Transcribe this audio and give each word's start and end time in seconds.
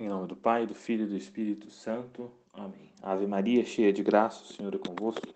Em 0.00 0.08
nome 0.08 0.26
do 0.26 0.34
Pai, 0.34 0.66
do 0.66 0.74
Filho 0.74 1.04
e 1.04 1.08
do 1.08 1.14
Espírito 1.14 1.70
Santo. 1.70 2.30
Amém. 2.54 2.90
Ave 3.02 3.26
Maria, 3.26 3.62
cheia 3.66 3.92
de 3.92 4.02
graça, 4.02 4.42
o 4.42 4.46
Senhor 4.46 4.74
é 4.74 4.78
convosco. 4.78 5.28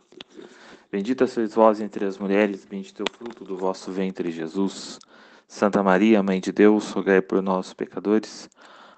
Bendita 0.90 1.26
sois 1.26 1.52
vós 1.52 1.82
entre 1.82 2.06
as 2.06 2.16
mulheres, 2.16 2.64
bendito 2.64 3.02
é 3.02 3.04
o 3.06 3.12
fruto 3.14 3.44
do 3.44 3.58
vosso 3.58 3.92
ventre, 3.92 4.30
Jesus. 4.30 4.98
Santa 5.46 5.82
Maria, 5.82 6.22
Mãe 6.22 6.40
de 6.40 6.50
Deus, 6.50 6.90
rogai 6.92 7.20
por 7.20 7.42
nós, 7.42 7.74
pecadores, 7.74 8.48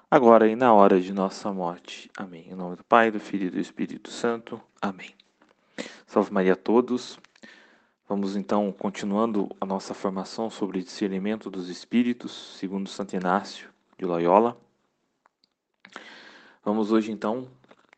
agora 0.09 0.47
e 0.47 0.55
na 0.55 0.73
hora 0.73 1.01
de 1.01 1.11
nossa 1.11 1.51
morte. 1.51 2.09
Amém. 2.15 2.47
Em 2.49 2.55
nome 2.55 2.77
do 2.77 2.83
Pai, 2.85 3.11
do 3.11 3.19
Filho 3.19 3.47
e 3.47 3.49
do 3.49 3.59
Espírito 3.59 4.09
Santo. 4.09 4.61
Amém. 4.81 5.13
Salve 6.05 6.31
Maria 6.31 6.53
a 6.53 6.55
todos. 6.55 7.19
Vamos 8.07 8.37
então 8.37 8.71
continuando 8.71 9.53
a 9.59 9.65
nossa 9.65 9.93
formação 9.93 10.49
sobre 10.49 10.81
discernimento 10.81 11.49
dos 11.49 11.67
espíritos, 11.67 12.55
segundo 12.57 12.87
Santo 12.87 13.17
Inácio 13.17 13.67
de 13.99 14.05
Loyola. 14.05 14.57
Vamos 16.63 16.91
hoje 16.91 17.11
então, 17.11 17.47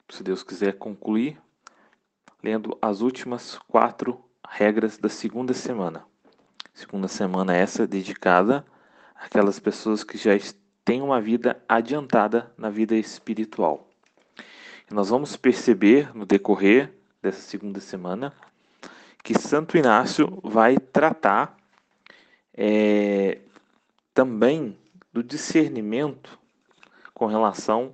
se 0.09 0.23
Deus 0.23 0.43
quiser, 0.43 0.73
concluir 0.73 1.37
lendo 2.43 2.77
as 2.81 3.01
últimas 3.01 3.57
quatro 3.67 4.23
regras 4.47 4.97
da 4.97 5.09
segunda 5.09 5.53
semana. 5.53 6.05
Segunda 6.73 7.07
semana 7.07 7.55
essa 7.55 7.85
dedicada 7.85 8.65
àquelas 9.13 9.59
pessoas 9.59 10.03
que 10.03 10.17
já 10.17 10.31
têm 10.85 11.01
uma 11.01 11.19
vida 11.19 11.61
adiantada 11.67 12.51
na 12.57 12.69
vida 12.69 12.95
espiritual. 12.95 13.89
E 14.89 14.93
nós 14.93 15.09
vamos 15.09 15.35
perceber 15.35 16.15
no 16.15 16.25
decorrer 16.25 16.93
dessa 17.21 17.41
segunda 17.41 17.79
semana 17.79 18.33
que 19.23 19.37
Santo 19.37 19.77
Inácio 19.77 20.39
vai 20.41 20.77
tratar 20.77 21.57
é, 22.53 23.39
também 24.13 24.77
do 25.11 25.21
discernimento 25.21 26.38
com 27.19 27.25
relação 27.25 27.93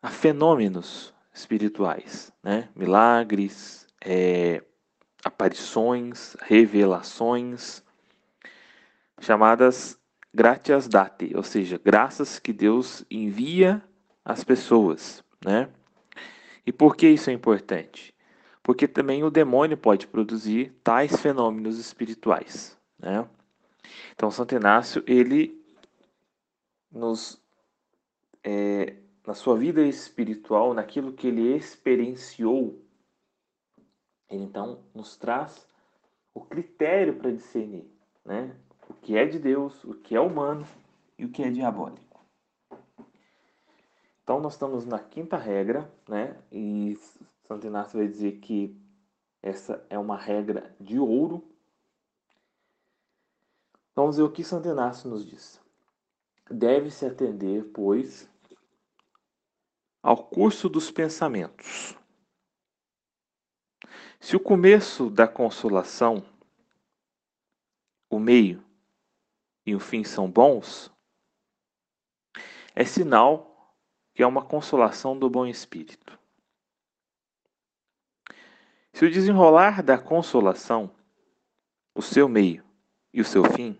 a 0.00 0.08
fenômenos 0.08 1.12
espirituais, 1.30 2.32
né? 2.42 2.70
milagres, 2.74 3.86
é, 4.02 4.64
aparições, 5.22 6.34
revelações, 6.40 7.84
chamadas 9.20 10.00
gratias 10.32 10.88
date, 10.88 11.36
ou 11.36 11.42
seja, 11.42 11.78
graças 11.84 12.38
que 12.38 12.50
Deus 12.50 13.04
envia 13.10 13.84
às 14.24 14.42
pessoas, 14.42 15.22
né? 15.44 15.68
E 16.64 16.72
por 16.72 16.96
que 16.96 17.08
isso 17.08 17.28
é 17.28 17.34
importante? 17.34 18.14
Porque 18.62 18.88
também 18.88 19.22
o 19.22 19.30
demônio 19.30 19.76
pode 19.76 20.06
produzir 20.06 20.74
tais 20.82 21.20
fenômenos 21.20 21.78
espirituais, 21.78 22.74
né? 22.98 23.28
Então, 24.14 24.30
Santo 24.30 24.54
Inácio, 24.54 25.02
ele 25.06 25.62
nos 26.90 27.38
é, 28.50 28.96
na 29.26 29.34
sua 29.34 29.58
vida 29.58 29.82
espiritual, 29.82 30.72
naquilo 30.72 31.12
que 31.12 31.26
ele 31.26 31.54
experienciou, 31.54 32.82
ele 34.30 34.44
então 34.44 34.82
nos 34.94 35.18
traz 35.18 35.68
o 36.32 36.40
critério 36.40 37.18
para 37.18 37.30
discernir, 37.30 37.86
né? 38.24 38.56
O 38.88 38.94
que 38.94 39.18
é 39.18 39.26
de 39.26 39.38
Deus, 39.38 39.84
o 39.84 39.92
que 39.92 40.16
é 40.16 40.20
humano 40.20 40.66
e 41.18 41.26
o 41.26 41.28
que 41.28 41.42
é 41.42 41.50
diabólico. 41.50 42.24
Então 44.22 44.40
nós 44.40 44.54
estamos 44.54 44.86
na 44.86 44.98
quinta 44.98 45.36
regra, 45.36 45.92
né? 46.08 46.34
E 46.50 46.98
Santo 47.46 47.66
Inácio 47.66 47.98
vai 47.98 48.08
dizer 48.08 48.38
que 48.38 48.74
essa 49.42 49.84
é 49.90 49.98
uma 49.98 50.16
regra 50.16 50.74
de 50.80 50.98
ouro. 50.98 51.44
Vamos 53.94 54.16
ver 54.16 54.22
o 54.22 54.32
que 54.32 54.42
Santo 54.42 54.68
Inácio 54.68 55.10
nos 55.10 55.26
diz. 55.26 55.60
Deve-se 56.50 57.04
atender, 57.04 57.64
pois, 57.74 58.26
ao 60.02 60.16
curso 60.24 60.68
dos 60.68 60.90
pensamentos. 60.90 61.96
Se 64.20 64.36
o 64.36 64.40
começo 64.40 65.10
da 65.10 65.28
consolação, 65.28 66.24
o 68.10 68.18
meio 68.18 68.64
e 69.64 69.74
o 69.74 69.80
fim 69.80 70.02
são 70.02 70.30
bons, 70.30 70.90
é 72.74 72.84
sinal 72.84 73.76
que 74.12 74.22
é 74.22 74.26
uma 74.26 74.44
consolação 74.44 75.16
do 75.16 75.30
bom 75.30 75.46
espírito. 75.46 76.18
Se 78.92 79.04
o 79.04 79.10
desenrolar 79.10 79.80
da 79.80 79.96
consolação, 79.96 80.90
o 81.94 82.02
seu 82.02 82.28
meio 82.28 82.64
e 83.12 83.20
o 83.20 83.24
seu 83.24 83.44
fim, 83.44 83.78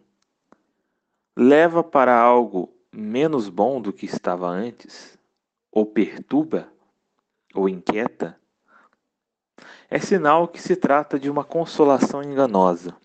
leva 1.36 1.82
para 1.82 2.16
algo 2.16 2.72
menos 2.92 3.48
bom 3.48 3.80
do 3.80 3.92
que 3.92 4.06
estava 4.06 4.46
antes, 4.46 5.17
ou 5.70 5.86
perturba 5.86 6.72
ou 7.54 7.68
inquieta, 7.68 8.38
é 9.90 9.98
sinal 9.98 10.46
que 10.46 10.60
se 10.60 10.76
trata 10.76 11.18
de 11.18 11.30
uma 11.30 11.44
consolação 11.44 12.22
enganosa, 12.22 12.96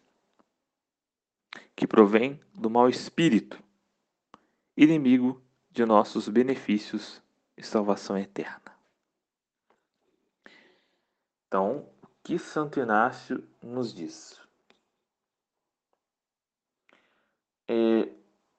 que 1.76 1.88
provém 1.88 2.40
do 2.54 2.70
mau 2.70 2.90
espírito, 2.90 3.62
inimigo 4.76 5.42
de 5.72 5.86
nossos 5.86 6.28
benefícios 6.28 7.22
e 7.58 7.64
salvação 7.64 8.18
eterna. 8.18 8.78
Então, 11.48 11.88
o 12.02 12.08
que 12.24 12.38
Santo 12.38 12.80
Inácio 12.80 13.48
nos 13.62 13.94
diz? 13.94 14.42
É, 17.68 18.10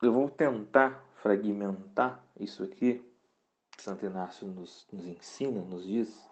eu 0.01 0.13
vou 0.13 0.31
tentar 0.31 1.05
fragmentar 1.17 2.25
isso 2.39 2.63
aqui 2.63 3.05
Santo 3.79 4.07
Inácio 4.07 4.47
nos, 4.47 4.87
nos 4.93 5.07
ensina, 5.07 5.61
nos 5.63 5.85
diz, 5.85 6.31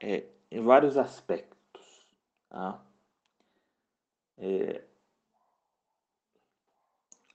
é, 0.00 0.28
em 0.50 0.62
vários 0.62 0.96
aspectos. 0.96 2.06
Tá? 2.48 2.84
É, 4.38 4.84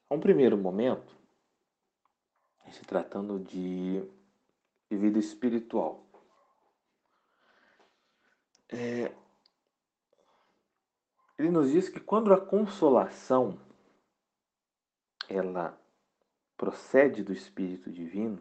um 0.10 0.20
primeiro 0.20 0.58
momento, 0.58 1.16
se 2.72 2.84
tratando 2.86 3.40
de, 3.40 4.02
de 4.90 4.98
vida 4.98 5.20
espiritual, 5.20 6.06
é, 8.70 9.14
ele 11.38 11.50
nos 11.50 11.72
diz 11.72 11.90
que 11.90 12.00
quando 12.00 12.34
a 12.34 12.40
consolação 12.40 13.60
ela 15.28 15.81
procede 16.62 17.24
do 17.24 17.34
Espírito 17.34 17.92
Divino, 17.92 18.40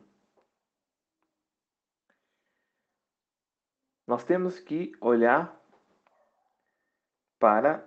nós 4.07 4.23
temos 4.25 4.61
que 4.61 4.93
olhar 5.01 5.59
para 7.39 7.83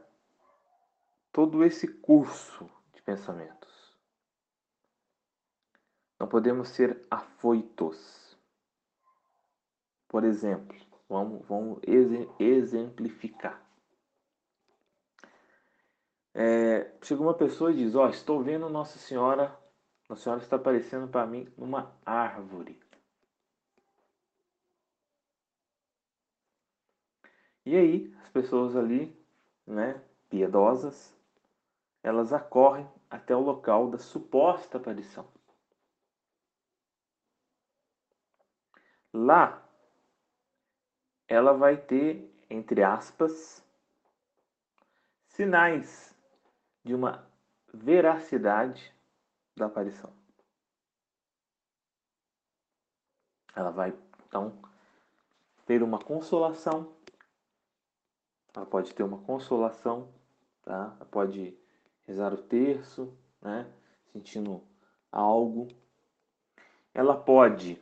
todo 1.31 1.63
esse 1.63 1.87
curso 1.87 2.67
de 2.95 3.01
pensamentos. 3.03 3.95
Não 6.19 6.27
podemos 6.27 6.69
ser 6.69 6.99
afoitos. 7.11 8.35
Por 10.07 10.23
exemplo, 10.23 10.75
vamos, 11.07 11.45
vamos 11.45 11.79
exemplificar. 12.39 13.63
É, 16.33 16.91
chega 17.03 17.21
uma 17.21 17.37
pessoa 17.37 17.71
e 17.71 17.75
diz: 17.75 17.93
Ó, 17.93 18.07
oh, 18.07 18.09
estou 18.09 18.41
vendo 18.41 18.67
Nossa 18.67 18.97
Senhora 18.97 19.61
a 20.09 20.15
senhora 20.15 20.41
está 20.41 20.57
aparecendo 20.57 21.07
para 21.07 21.25
mim 21.25 21.51
numa 21.57 21.95
árvore. 22.05 22.79
E 27.65 27.75
aí, 27.75 28.13
as 28.21 28.29
pessoas 28.29 28.75
ali, 28.75 29.17
né, 29.65 30.01
piedosas, 30.29 31.15
elas 32.03 32.33
acorrem 32.33 32.87
até 33.09 33.33
o 33.35 33.39
local 33.39 33.89
da 33.89 33.97
suposta 33.97 34.77
aparição. 34.77 35.25
Lá, 39.13 39.63
ela 41.27 41.53
vai 41.53 41.77
ter, 41.77 42.29
entre 42.49 42.83
aspas, 42.83 43.63
sinais 45.27 46.13
de 46.83 46.93
uma 46.93 47.25
veracidade 47.73 48.92
da 49.55 49.65
aparição. 49.65 50.11
Ela 53.55 53.69
vai 53.69 53.93
então 54.27 54.57
ter 55.65 55.83
uma 55.83 55.99
consolação. 55.99 56.93
Ela 58.55 58.65
pode 58.65 58.93
ter 58.93 59.03
uma 59.03 59.19
consolação, 59.19 60.11
tá? 60.63 60.95
Ela 60.95 61.05
pode 61.05 61.57
rezar 62.05 62.33
o 62.33 62.37
terço, 62.37 63.15
né? 63.41 63.71
Sentindo 64.11 64.63
algo. 65.11 65.67
Ela 66.93 67.15
pode 67.15 67.81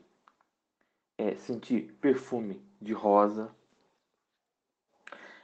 é, 1.17 1.35
sentir 1.35 1.93
perfume 1.95 2.65
de 2.81 2.93
rosa. 2.93 3.53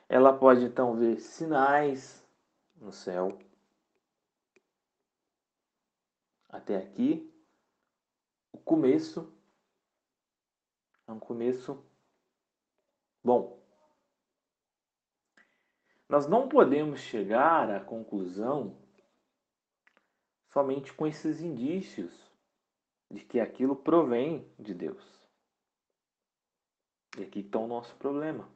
Ela 0.10 0.32
pode 0.38 0.64
então 0.64 0.96
ver 0.96 1.20
sinais 1.20 2.26
no 2.78 2.92
céu. 2.92 3.38
Até 6.58 6.78
aqui, 6.78 7.32
o 8.52 8.58
começo 8.58 9.32
é 11.08 11.12
um 11.12 11.20
começo 11.20 11.86
bom. 13.24 13.58
Nós 16.10 16.28
não 16.28 16.50
podemos 16.50 17.00
chegar 17.00 17.70
à 17.70 17.80
conclusão 17.84 18.78
somente 20.52 20.94
com 20.94 21.06
esses 21.06 21.42
indícios 21.42 22.14
de 23.12 23.24
que 23.24 23.40
aquilo 23.40 23.76
provém 23.76 24.50
de 24.58 24.74
Deus. 24.74 25.04
E 27.18 27.24
aqui 27.24 27.40
está 27.40 27.60
o 27.60 27.68
nosso 27.68 27.96
problema. 27.98 28.50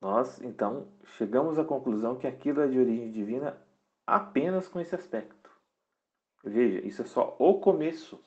Nós, 0.00 0.40
então, 0.40 0.90
chegamos 1.18 1.58
à 1.58 1.64
conclusão 1.64 2.18
que 2.18 2.26
aquilo 2.26 2.62
é 2.62 2.68
de 2.68 2.78
origem 2.78 3.12
divina 3.12 3.69
apenas 4.10 4.68
com 4.68 4.80
esse 4.80 4.94
aspecto. 4.94 5.50
Veja, 6.42 6.84
isso 6.86 7.02
é 7.02 7.06
só 7.06 7.36
o 7.38 7.60
começo. 7.60 8.22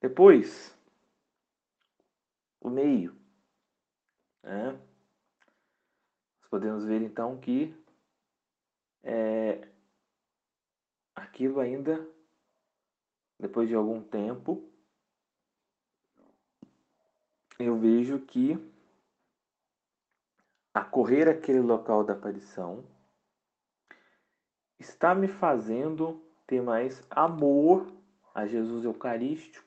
Depois, 0.00 0.74
o 2.60 2.70
meio. 2.70 3.14
Né? 4.42 4.72
Nós 6.40 6.48
podemos 6.48 6.84
ver 6.84 7.02
então 7.02 7.38
que 7.38 7.76
é, 9.02 9.68
aquilo 11.14 11.60
ainda, 11.60 12.08
depois 13.38 13.68
de 13.68 13.74
algum 13.74 14.02
tempo, 14.02 14.72
eu 17.58 17.78
vejo 17.78 18.20
que 18.20 18.75
a 20.76 20.84
correr 20.84 21.26
aquele 21.26 21.60
local 21.60 22.04
da 22.04 22.12
aparição 22.12 22.84
está 24.78 25.14
me 25.14 25.26
fazendo 25.26 26.22
ter 26.46 26.60
mais 26.60 27.02
amor 27.08 27.90
a 28.34 28.46
Jesus 28.46 28.84
Eucarístico, 28.84 29.66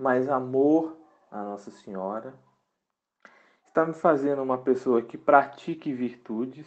mais 0.00 0.26
amor 0.30 0.98
a 1.30 1.42
Nossa 1.44 1.70
Senhora, 1.70 2.34
está 3.68 3.84
me 3.84 3.92
fazendo 3.92 4.42
uma 4.42 4.56
pessoa 4.56 5.02
que 5.02 5.18
pratique 5.18 5.92
virtudes, 5.92 6.66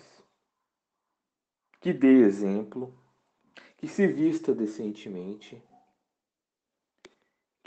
que 1.82 1.92
dê 1.92 2.22
exemplo, 2.22 2.94
que 3.78 3.88
se 3.88 4.06
vista 4.06 4.54
decentemente, 4.54 5.60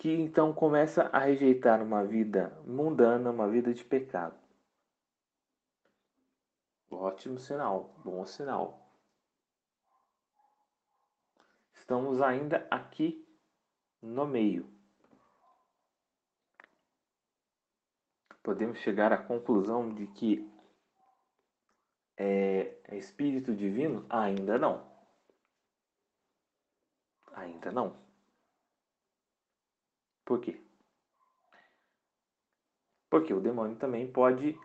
que 0.02 0.10
então 0.10 0.52
começa 0.52 1.04
a 1.12 1.20
rejeitar 1.20 1.81
uma 1.81 2.04
vida 2.04 2.52
mundana, 2.66 3.31
uma 3.31 3.49
vida 3.49 3.72
de 3.72 3.84
pecado. 3.84 4.37
Ótimo 6.90 7.38
sinal, 7.38 7.94
bom 8.04 8.26
sinal. 8.26 8.84
Estamos 11.72 12.20
ainda 12.20 12.66
aqui 12.69 13.25
no 14.02 14.26
meio. 14.26 14.69
Podemos 18.43 18.78
chegar 18.78 19.12
à 19.12 19.16
conclusão 19.16 19.94
de 19.94 20.08
que 20.08 20.52
é, 22.16 22.76
é 22.88 22.96
espírito 22.96 23.55
divino? 23.55 24.05
Ainda 24.10 24.58
não. 24.58 24.84
Ainda 27.34 27.70
não. 27.70 28.01
Por 30.32 30.40
quê? 30.40 30.58
Porque 33.11 33.34
o 33.34 33.40
demônio 33.40 33.76
também 33.76 34.11
pode 34.11 34.58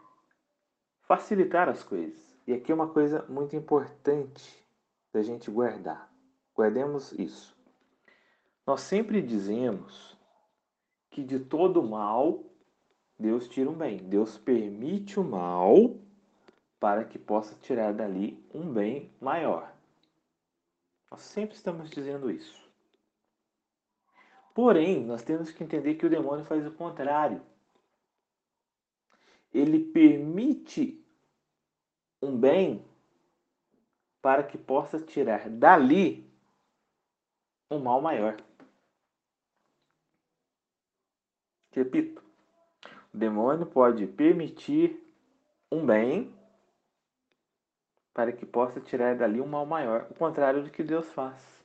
facilitar 1.02 1.68
as 1.68 1.84
coisas. 1.84 2.40
E 2.48 2.54
aqui 2.54 2.72
é 2.72 2.76
uma 2.76 2.88
coisa 2.88 3.26
muito 3.28 3.54
importante 3.54 4.66
da 5.12 5.22
gente 5.22 5.52
guardar. 5.52 6.10
Guardemos 6.56 7.12
isso. 7.12 7.54
Nós 8.66 8.80
sempre 8.80 9.22
dizemos 9.22 10.18
que 11.10 11.22
de 11.22 11.38
todo 11.38 11.84
mal 11.84 12.46
Deus 13.20 13.50
tira 13.50 13.70
um 13.70 13.76
bem. 13.76 13.98
Deus 13.98 14.38
permite 14.38 15.20
o 15.20 15.24
mal 15.26 16.00
para 16.80 17.04
que 17.04 17.20
possa 17.20 17.56
tirar 17.56 17.94
dali 17.94 18.42
um 18.54 18.72
bem 18.72 19.12
maior. 19.20 19.76
Nós 21.12 21.24
sempre 21.24 21.58
estamos 21.58 21.90
dizendo 21.90 22.32
isso. 22.32 22.67
Porém, 24.58 25.06
nós 25.06 25.22
temos 25.22 25.52
que 25.52 25.64
entender 25.64 25.94
que 25.94 26.06
o 26.08 26.10
demônio 26.10 26.44
faz 26.44 26.66
o 26.66 26.72
contrário. 26.72 27.46
Ele 29.54 29.92
permite 29.92 31.00
um 32.20 32.36
bem 32.36 32.84
para 34.20 34.42
que 34.42 34.58
possa 34.58 35.00
tirar 35.00 35.48
dali 35.48 36.28
um 37.70 37.78
mal 37.78 38.02
maior. 38.02 38.36
Repito, 41.72 42.24
o 43.14 43.18
demônio 43.18 43.68
pode 43.68 44.08
permitir 44.08 45.00
um 45.72 45.86
bem 45.86 46.36
para 48.12 48.32
que 48.32 48.44
possa 48.44 48.82
tirar 48.82 49.16
dali 49.16 49.40
um 49.40 49.46
mal 49.46 49.68
maior, 49.68 50.08
o 50.10 50.16
contrário 50.16 50.64
do 50.64 50.72
que 50.72 50.82
Deus 50.82 51.08
faz. 51.12 51.64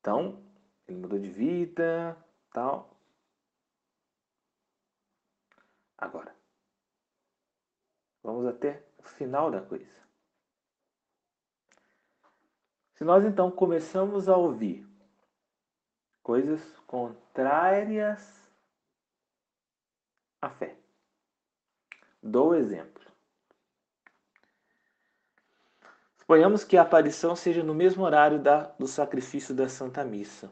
Então, 0.00 0.42
ele 0.86 0.98
mudou 0.98 1.18
de 1.18 1.30
vida, 1.30 2.16
tal. 2.52 2.94
Agora, 5.96 6.34
vamos 8.22 8.46
até 8.46 8.84
o 8.98 9.02
final 9.02 9.50
da 9.50 9.62
coisa. 9.62 10.04
Se 12.94 13.04
nós 13.04 13.24
então 13.24 13.50
começamos 13.50 14.28
a 14.28 14.36
ouvir 14.36 14.86
coisas 16.22 16.78
contrárias 16.86 18.50
à 20.40 20.50
fé, 20.50 20.76
dou 22.22 22.54
exemplo. 22.54 23.02
Suponhamos 26.18 26.64
que 26.64 26.76
a 26.76 26.82
aparição 26.82 27.36
seja 27.36 27.62
no 27.62 27.74
mesmo 27.74 28.02
horário 28.02 28.42
da, 28.42 28.62
do 28.78 28.86
sacrifício 28.86 29.54
da 29.54 29.68
Santa 29.68 30.04
Missa. 30.04 30.50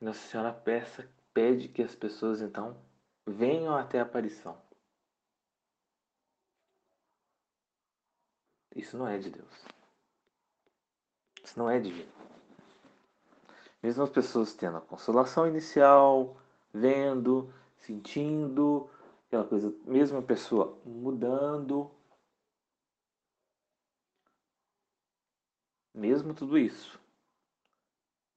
Nossa 0.00 0.20
Senhora 0.28 0.52
peça, 0.52 1.08
pede 1.32 1.68
que 1.68 1.82
as 1.82 1.94
pessoas 1.94 2.40
então 2.40 2.76
venham 3.26 3.76
até 3.76 3.98
a 3.98 4.02
aparição. 4.02 4.60
Isso 8.74 8.96
não 8.98 9.08
é 9.08 9.18
de 9.18 9.30
Deus. 9.30 9.64
Isso 11.42 11.58
não 11.58 11.70
é 11.70 11.80
divino. 11.80 12.12
Mesmo 13.82 14.02
as 14.02 14.10
pessoas 14.10 14.52
tendo 14.52 14.76
a 14.76 14.80
consolação 14.82 15.46
inicial, 15.46 16.36
vendo, 16.72 17.52
sentindo, 17.78 18.90
aquela 19.26 19.44
coisa, 19.44 19.74
mesmo 19.84 20.18
a 20.18 20.22
pessoa 20.22 20.78
mudando, 20.84 21.90
mesmo 25.94 26.34
tudo 26.34 26.58
isso, 26.58 27.00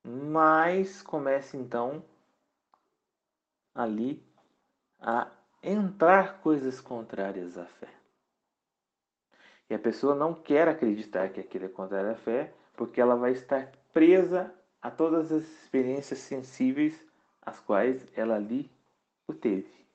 mas 0.04 1.02
comece 1.02 1.58
então 1.58 2.04
ali 3.74 4.24
a 5.00 5.32
entrar 5.62 6.42
coisas 6.42 6.80
contrárias 6.82 7.58
à 7.58 7.66
fé. 7.66 7.90
E 9.70 9.74
a 9.74 9.80
pessoa 9.80 10.16
não 10.16 10.34
quer 10.34 10.68
acreditar 10.68 11.30
que 11.30 11.40
aquilo 11.40 11.66
é 11.66 11.70
contrário 11.70 12.12
à 12.12 12.16
fé, 12.16 12.54
porque 12.76 13.00
ela 13.00 13.16
vai 13.16 13.32
estar 13.32 13.72
presa 13.94 14.54
a 14.82 14.90
todas 14.90 15.32
as 15.32 15.44
experiências 15.44 16.20
sensíveis 16.20 17.06
as 17.42 17.60
quais 17.60 18.06
ela 18.18 18.36
ali 18.36 18.72
o 19.28 19.34
teve. 19.34 19.86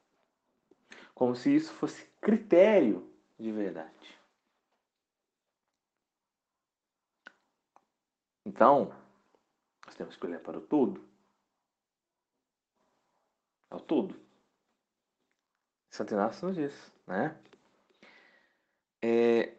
Como 1.15 1.35
se 1.35 1.55
isso 1.55 1.73
fosse 1.75 2.05
critério 2.21 3.11
de 3.39 3.51
verdade. 3.51 4.19
Então, 8.45 8.93
nós 9.95 9.97
temos 9.97 10.17
que 10.17 10.27
olhar 10.27 10.41
para 10.41 10.59
o 10.59 10.61
todo. 10.61 11.09
É 13.71 13.75
o 13.77 13.81
todo. 13.81 14.21
Santo 15.89 16.15
Inácio 16.15 16.49
nos 16.49 16.57
diz, 16.57 16.93
né? 17.07 17.41
É... 19.01 19.57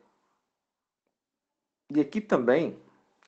E 1.90 2.02
aqui 2.02 2.20
também 2.20 2.78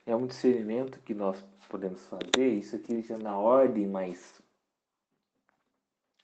é 0.05 0.13
um 0.15 0.27
discernimento 0.27 0.99
que 1.01 1.13
nós 1.13 1.41
podemos 1.69 2.05
fazer, 2.07 2.55
isso 2.57 2.75
aqui 2.75 3.01
já 3.01 3.17
na 3.17 3.37
ordem 3.37 3.87
mais, 3.87 4.41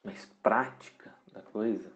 mais 0.03 0.25
prática 0.41 1.15
da 1.31 1.41
coisa. 1.41 1.93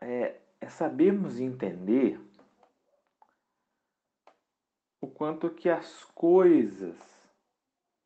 É, 0.00 0.40
é 0.58 0.70
sabermos 0.70 1.38
entender 1.38 2.18
o 5.00 5.08
quanto 5.08 5.50
que 5.50 5.68
as 5.68 6.04
coisas 6.04 6.96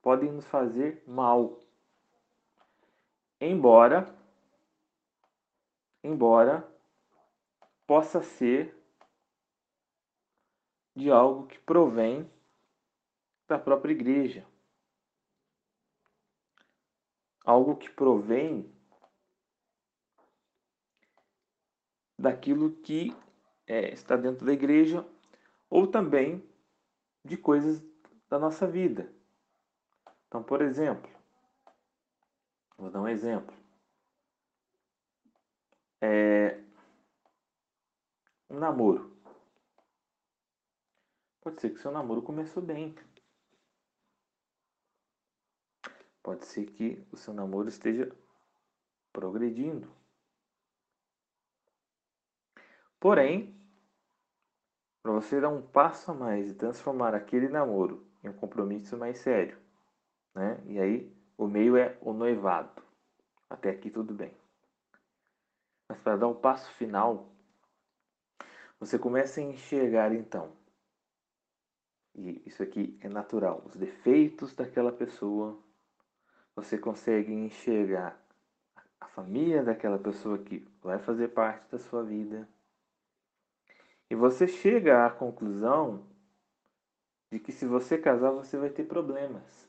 podem 0.00 0.30
nos 0.30 0.46
fazer 0.46 1.02
mal. 1.06 1.60
embora 3.40 4.14
embora 6.02 6.70
possa 7.86 8.22
ser 8.22 8.78
de 10.94 11.10
algo 11.10 11.46
que 11.46 11.58
provém 11.58 12.30
da 13.48 13.58
própria 13.58 13.92
igreja. 13.92 14.46
Algo 17.44 17.76
que 17.76 17.90
provém 17.90 18.72
daquilo 22.18 22.70
que 22.76 23.14
é, 23.66 23.92
está 23.92 24.16
dentro 24.16 24.46
da 24.46 24.52
igreja 24.52 25.06
ou 25.68 25.86
também 25.86 26.42
de 27.24 27.36
coisas 27.36 27.82
da 28.28 28.38
nossa 28.38 28.66
vida. 28.66 29.12
Então, 30.26 30.42
por 30.42 30.60
exemplo, 30.60 31.10
vou 32.76 32.90
dar 32.90 33.00
um 33.00 33.08
exemplo. 33.08 33.56
É, 36.00 36.62
um 38.50 38.58
namoro. 38.58 39.16
Pode 41.40 41.60
ser 41.60 41.70
que 41.70 41.80
seu 41.80 41.90
namoro 41.90 42.22
começou 42.22 42.62
bem. 42.62 42.94
Pode 46.22 46.46
ser 46.46 46.66
que 46.66 47.06
o 47.12 47.16
seu 47.16 47.34
namoro 47.34 47.68
esteja 47.68 48.10
progredindo. 49.12 49.94
Porém, 52.98 53.53
para 55.04 55.12
você 55.12 55.38
dar 55.38 55.50
um 55.50 55.60
passo 55.60 56.10
a 56.10 56.14
mais 56.14 56.50
e 56.50 56.54
transformar 56.54 57.14
aquele 57.14 57.46
namoro 57.46 58.06
em 58.22 58.30
um 58.30 58.32
compromisso 58.32 58.96
mais 58.96 59.18
sério, 59.18 59.58
né? 60.34 60.58
E 60.64 60.80
aí 60.80 61.14
o 61.36 61.46
meio 61.46 61.76
é 61.76 61.98
o 62.00 62.14
noivado. 62.14 62.82
Até 63.50 63.68
aqui 63.68 63.90
tudo 63.90 64.14
bem. 64.14 64.34
Mas 65.86 66.00
para 66.00 66.16
dar 66.16 66.26
o 66.26 66.34
passo 66.34 66.72
final, 66.72 67.28
você 68.80 68.98
começa 68.98 69.40
a 69.40 69.44
enxergar 69.44 70.10
então, 70.14 70.56
e 72.14 72.42
isso 72.46 72.62
aqui 72.62 72.98
é 73.02 73.08
natural, 73.08 73.62
os 73.66 73.76
defeitos 73.76 74.54
daquela 74.54 74.90
pessoa, 74.90 75.62
você 76.56 76.78
consegue 76.78 77.30
enxergar 77.30 78.18
a 78.98 79.06
família 79.08 79.62
daquela 79.62 79.98
pessoa 79.98 80.38
que 80.38 80.66
vai 80.82 80.98
fazer 80.98 81.28
parte 81.28 81.70
da 81.70 81.78
sua 81.78 82.02
vida. 82.02 82.48
E 84.10 84.14
você 84.14 84.46
chega 84.46 85.06
à 85.06 85.10
conclusão 85.10 86.06
de 87.30 87.38
que 87.40 87.52
se 87.52 87.66
você 87.66 87.98
casar, 87.98 88.30
você 88.30 88.56
vai 88.56 88.70
ter 88.70 88.84
problemas. 88.84 89.68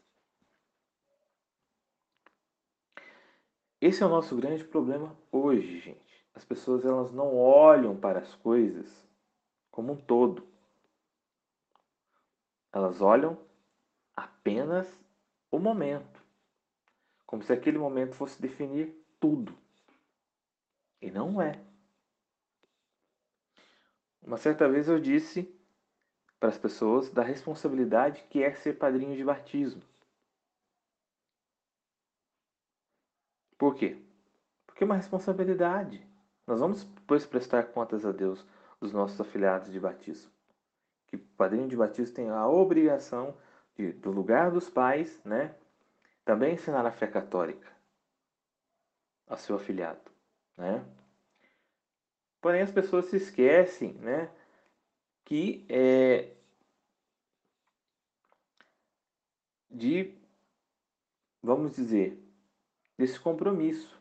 Esse 3.82 4.04
é 4.04 4.06
o 4.06 4.10
nosso 4.10 4.36
grande 4.36 4.64
problema 4.64 5.16
hoje, 5.32 5.80
gente. 5.80 6.26
As 6.34 6.44
pessoas 6.44 6.84
elas 6.84 7.12
não 7.12 7.38
olham 7.38 7.96
para 7.96 8.20
as 8.20 8.36
coisas 8.36 9.08
como 9.72 9.94
um 9.94 9.96
todo. 9.96 10.48
Elas 12.74 13.02
olham 13.02 13.38
apenas 14.16 14.88
o 15.50 15.60
momento. 15.60 16.24
Como 17.26 17.42
se 17.42 17.54
aquele 17.54 17.78
momento 17.78 18.16
fosse 18.16 18.42
definir 18.42 18.94
tudo. 19.20 19.58
E 21.02 21.10
não 21.10 21.42
é. 21.42 21.62
Uma 24.26 24.38
certa 24.38 24.68
vez 24.68 24.88
eu 24.88 25.00
disse 25.00 25.48
para 26.40 26.50
as 26.50 26.58
pessoas 26.58 27.12
da 27.12 27.22
responsabilidade 27.22 28.24
que 28.28 28.42
é 28.42 28.52
ser 28.56 28.74
padrinho 28.74 29.16
de 29.16 29.24
batismo. 29.24 29.84
Por 33.56 33.76
quê? 33.76 34.02
Porque 34.66 34.84
é 34.84 34.86
uma 34.86 34.96
responsabilidade. 34.96 36.06
Nós 36.48 36.60
vamos 36.60 36.84
depois 36.84 37.26
prestar 37.26 37.66
contas 37.66 38.04
a 38.04 38.12
Deus 38.12 38.44
dos 38.82 38.92
nossos 38.92 39.22
afiliados 39.22 39.72
de 39.72 39.80
batismo. 39.80 40.32
Que 41.08 41.16
o 41.16 41.20
padrinho 41.20 41.68
de 41.68 41.78
batismo 41.78 42.16
tem 42.16 42.30
a 42.30 42.48
obrigação 42.48 43.38
de, 43.76 43.94
do 43.94 44.10
lugar 44.10 44.50
dos 44.52 44.70
pais, 44.70 45.20
né, 45.24 45.56
também 46.24 46.56
ensinar 46.56 46.86
a 46.86 46.92
fé 46.92 47.06
católica 47.08 47.72
ao 49.28 49.38
seu 49.38 49.56
afiliado, 49.56 50.12
né? 50.58 50.84
Porém, 52.46 52.62
as 52.62 52.72
pessoas 52.72 53.06
se 53.06 53.18
esquecem, 53.18 53.94
né, 53.94 54.30
que 55.26 55.66
é 55.68 56.30
de, 59.68 60.16
vamos 61.42 61.76
dizer, 61.76 62.24
desse 63.00 63.20
compromisso. 63.20 64.00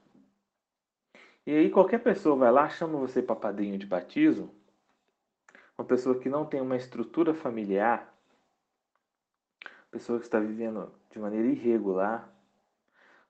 E 1.47 1.53
aí 1.53 1.71
qualquer 1.71 2.03
pessoa 2.03 2.37
vai 2.37 2.53
lá, 2.53 2.69
chama 2.69 2.99
você 2.99 3.23
para 3.23 3.35
padrinho 3.35 3.79
de 3.79 3.87
batismo, 3.87 4.55
uma 5.79 5.87
pessoa 5.87 6.21
que 6.21 6.29
não 6.29 6.45
tem 6.45 6.61
uma 6.61 6.77
estrutura 6.77 7.33
familiar, 7.33 8.15
pessoa 9.91 10.19
que 10.19 10.27
está 10.27 10.39
vivendo 10.39 10.95
de 11.11 11.19
maneira 11.19 11.49
irregular, 11.49 12.31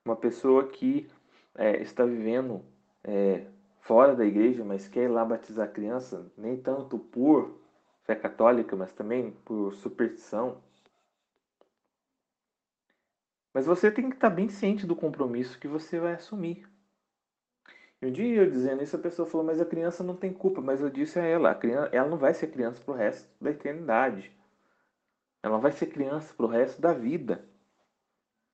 uma 0.03 0.17
pessoa 0.17 0.67
que 0.67 1.09
é, 1.57 1.81
está 1.81 2.03
vivendo 2.03 2.65
é, 3.01 3.54
fora 3.85 4.15
da 4.15 4.25
igreja, 4.25 4.65
mas 4.65 4.87
quer 4.87 5.03
ir 5.03 5.07
lá 5.09 5.23
batizar 5.23 5.67
a 5.67 5.71
criança, 5.71 6.31
nem 6.35 6.57
tanto 6.57 6.97
por 6.97 7.61
fé 8.03 8.15
católica, 8.15 8.75
mas 8.75 8.91
também 8.91 9.31
por 9.45 9.73
superstição. 9.75 10.61
Mas 13.53 13.67
você 13.67 13.91
tem 13.91 14.09
que 14.09 14.15
estar 14.15 14.31
bem 14.31 14.49
ciente 14.49 14.87
do 14.87 14.95
compromisso 14.95 15.59
que 15.59 15.67
você 15.67 15.99
vai 15.99 16.13
assumir. 16.13 16.67
E 18.01 18.07
um 18.07 18.11
dia 18.11 18.41
eu 18.41 18.49
dizendo 18.49 18.83
isso, 18.83 18.95
a 18.95 18.99
pessoa 18.99 19.27
falou, 19.27 19.45
mas 19.45 19.61
a 19.61 19.65
criança 19.65 20.03
não 20.03 20.15
tem 20.15 20.33
culpa. 20.33 20.61
Mas 20.61 20.81
eu 20.81 20.89
disse 20.89 21.19
a 21.19 21.23
ela, 21.23 21.51
a 21.51 21.55
criança, 21.55 21.89
ela 21.93 22.09
não 22.09 22.17
vai 22.17 22.33
ser 22.33 22.47
criança 22.47 22.81
para 22.83 22.93
o 22.93 22.97
resto 22.97 23.29
da 23.39 23.51
eternidade. 23.51 24.35
Ela 25.41 25.57
vai 25.59 25.71
ser 25.71 25.85
criança 25.87 26.33
para 26.33 26.45
o 26.45 26.49
resto 26.49 26.81
da 26.81 26.91
vida. 26.91 27.47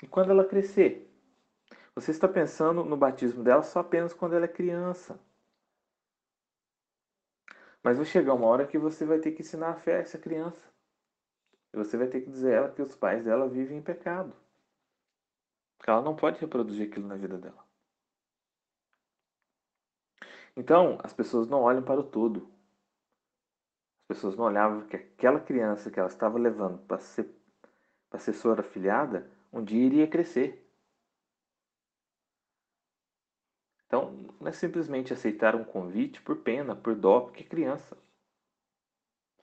E 0.03 0.07
quando 0.07 0.29
ela 0.29 0.45
crescer? 0.45 1.10
Você 2.01 2.11
está 2.11 2.27
pensando 2.27 2.83
no 2.83 2.97
batismo 2.97 3.43
dela 3.43 3.61
só 3.61 3.79
apenas 3.79 4.13
quando 4.13 4.35
ela 4.35 4.45
é 4.45 4.47
criança. 4.47 5.19
Mas 7.83 7.97
vai 7.97 8.05
chegar 8.05 8.33
uma 8.33 8.47
hora 8.47 8.65
que 8.65 8.77
você 8.77 9.05
vai 9.05 9.19
ter 9.19 9.31
que 9.31 9.41
ensinar 9.41 9.69
a 9.69 9.75
fé 9.75 9.97
a 9.97 9.99
essa 9.99 10.17
criança. 10.17 10.67
E 11.73 11.77
você 11.77 11.97
vai 11.97 12.07
ter 12.07 12.21
que 12.21 12.29
dizer 12.29 12.53
a 12.53 12.57
ela 12.57 12.71
que 12.71 12.81
os 12.81 12.95
pais 12.95 13.23
dela 13.23 13.47
vivem 13.47 13.77
em 13.77 13.81
pecado. 13.81 14.35
Que 15.83 15.89
ela 15.89 16.01
não 16.01 16.15
pode 16.15 16.39
reproduzir 16.39 16.87
aquilo 16.89 17.07
na 17.07 17.15
vida 17.15 17.37
dela. 17.37 17.63
Então, 20.55 20.97
as 21.03 21.13
pessoas 21.13 21.47
não 21.47 21.61
olham 21.61 21.83
para 21.83 21.99
o 21.99 22.03
todo 22.03 22.51
pessoas 24.11 24.35
não 24.35 24.43
olhavam 24.43 24.81
que 24.87 24.97
aquela 24.97 25.39
criança 25.39 25.89
que 25.89 25.97
ela 25.97 26.09
estava 26.09 26.37
levando 26.37 26.79
para 26.79 26.97
ser, 26.99 27.33
para 28.09 28.19
ser 28.19 28.33
sua 28.33 28.59
afilhada, 28.59 29.31
um 29.53 29.63
dia 29.63 29.85
iria 29.85 30.05
crescer. 30.05 30.69
Então, 33.91 34.13
não 34.39 34.47
é 34.47 34.53
simplesmente 34.53 35.11
aceitar 35.11 35.53
um 35.53 35.65
convite 35.65 36.21
por 36.21 36.37
pena, 36.37 36.73
por 36.73 36.95
dó, 36.95 37.19
porque 37.19 37.43
é 37.43 37.45
criança. 37.45 37.97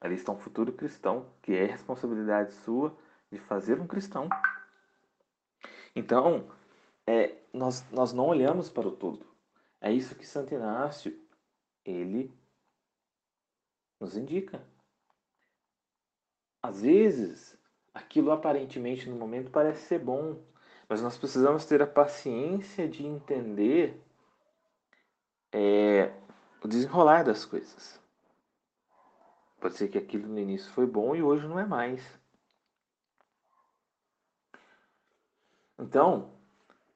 Ali 0.00 0.14
está 0.14 0.32
um 0.32 0.38
futuro 0.38 0.72
cristão, 0.72 1.30
que 1.42 1.54
é 1.54 1.66
responsabilidade 1.66 2.54
sua 2.54 2.96
de 3.30 3.38
fazer 3.38 3.78
um 3.78 3.86
cristão. 3.86 4.26
Então, 5.94 6.50
é, 7.06 7.36
nós, 7.52 7.84
nós 7.90 8.14
não 8.14 8.26
olhamos 8.26 8.70
para 8.70 8.88
o 8.88 8.96
todo. 8.96 9.26
É 9.82 9.92
isso 9.92 10.14
que 10.14 10.26
Santo 10.26 10.54
Inácio, 10.54 11.14
ele 11.84 12.34
nos 14.00 14.16
indica. 14.16 14.66
Às 16.62 16.80
vezes, 16.80 17.54
aquilo 17.92 18.32
aparentemente 18.32 19.10
no 19.10 19.16
momento 19.16 19.50
parece 19.50 19.82
ser 19.82 19.98
bom, 19.98 20.42
mas 20.88 21.02
nós 21.02 21.18
precisamos 21.18 21.66
ter 21.66 21.82
a 21.82 21.86
paciência 21.86 22.88
de 22.88 23.04
entender 23.04 24.07
é, 25.52 26.12
o 26.62 26.68
desenrolar 26.68 27.24
das 27.24 27.44
coisas. 27.44 28.00
Pode 29.60 29.76
ser 29.76 29.88
que 29.88 29.98
aquilo 29.98 30.28
no 30.28 30.38
início 30.38 30.70
foi 30.72 30.86
bom 30.86 31.14
e 31.16 31.22
hoje 31.22 31.46
não 31.46 31.58
é 31.58 31.64
mais. 31.64 32.02
Então, 35.78 36.32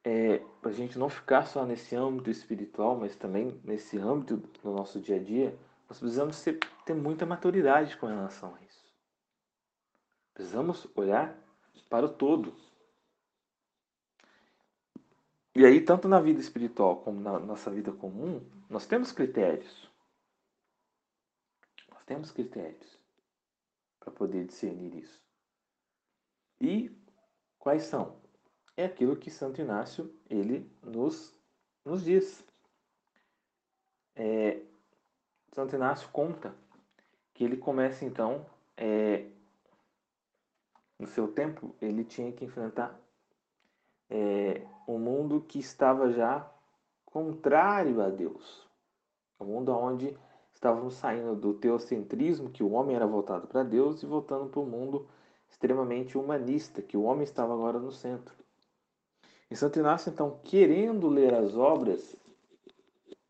é, 0.05 0.39
para 0.61 0.71
a 0.71 0.75
gente 0.75 0.99
não 0.99 1.09
ficar 1.09 1.47
só 1.47 1.65
nesse 1.65 1.95
âmbito 1.95 2.31
espiritual, 2.31 2.97
mas 2.97 3.17
também 3.17 3.61
nesse 3.65 3.99
âmbito 3.99 4.37
do 4.37 4.73
nosso 4.73 5.01
dia 5.01 5.17
a 5.17 5.23
dia, 5.23 5.57
nós 5.89 5.99
precisamos 5.99 6.41
ter, 6.43 6.59
ter 6.85 6.95
muita 6.95 7.27
maturidade 7.27 7.97
com 7.97 8.07
relação 8.07 8.55
a 8.55 8.63
isso. 8.63 8.93
Precisamos 10.35 10.87
olhar 10.97 11.37
para 11.89 12.07
o 12.07 12.09
todo. 12.09 12.57
E 15.55 15.67
aí, 15.67 15.81
tanto 15.85 16.09
na 16.09 16.21
vida 16.21 16.41
espiritual 16.41 17.03
como 17.03 17.21
na 17.21 17.39
nossa 17.39 17.71
vida 17.71 17.93
comum, 17.93 18.41
nós 18.71 18.87
temos 18.87 19.13
critérios. 19.13 19.91
Nós 21.91 22.05
temos 22.05 22.31
critérios 22.31 22.99
para 24.01 24.11
poder 24.11 24.47
discernir 24.47 24.95
isso. 24.97 25.21
E 26.61 26.91
quais 27.59 27.83
são? 27.83 28.23
é 28.77 28.85
aquilo 28.85 29.17
que 29.17 29.31
Santo 29.31 29.61
Inácio 29.61 30.15
ele 30.29 30.71
nos, 30.83 31.35
nos 31.85 32.05
diz. 32.05 32.45
É, 34.15 34.61
Santo 35.55 35.77
Inácio 35.77 36.09
conta 36.11 36.55
que 37.35 37.45
ele 37.45 37.57
começa 37.57 38.05
então 38.05 38.47
é, 38.77 39.27
no 40.99 41.07
seu 41.07 41.29
tempo 41.29 41.75
ele 41.81 42.05
tinha 42.05 42.33
que 42.33 42.45
enfrentar 42.45 42.99
é, 44.11 44.67
um 44.95 44.99
mundo 44.99 45.41
que 45.41 45.59
estava 45.59 46.11
já 46.11 46.49
contrário 47.05 48.01
a 48.03 48.09
Deus, 48.09 48.67
um 49.41 49.47
mundo 49.47 49.73
onde 49.73 50.17
estávamos 50.53 50.95
saindo 50.95 51.35
do 51.35 51.55
teocentrismo 51.55 52.51
que 52.51 52.63
o 52.63 52.73
homem 52.73 52.97
era 52.97 53.07
voltado 53.07 53.47
para 53.47 53.63
Deus 53.63 54.03
e 54.03 54.07
voltando 54.07 54.49
para 54.49 54.61
o 54.61 54.67
mundo 54.67 55.09
extremamente 55.49 56.17
humanista 56.17 56.81
que 56.81 56.97
o 56.97 57.03
homem 57.03 57.25
estava 57.25 57.53
agora 57.53 57.79
no 57.79 57.93
centro. 57.93 58.35
E 59.51 59.57
Santo 59.57 59.79
Inácio 59.79 60.11
então 60.11 60.41
querendo 60.45 61.09
ler 61.09 61.35
as 61.35 61.57
obras 61.57 62.17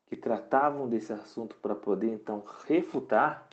que 0.07 0.17
tratavam 0.17 0.89
desse 0.89 1.13
assunto 1.13 1.57
para 1.57 1.75
poder 1.75 2.13
então 2.13 2.45
refutar 2.67 3.49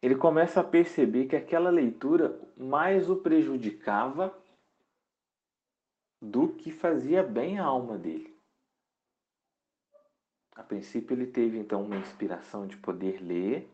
ele 0.00 0.14
começa 0.14 0.60
a 0.60 0.64
perceber 0.64 1.26
que 1.26 1.34
aquela 1.34 1.70
leitura 1.70 2.38
mais 2.56 3.10
o 3.10 3.16
prejudicava 3.16 4.32
do 6.20 6.48
que 6.48 6.70
fazia 6.70 7.22
bem 7.22 7.58
à 7.58 7.64
alma 7.64 7.96
dele. 7.96 8.36
A 10.54 10.62
princípio, 10.62 11.14
ele 11.14 11.26
teve 11.26 11.56
então 11.56 11.82
uma 11.82 11.96
inspiração 11.96 12.66
de 12.66 12.76
poder 12.76 13.22
ler, 13.22 13.70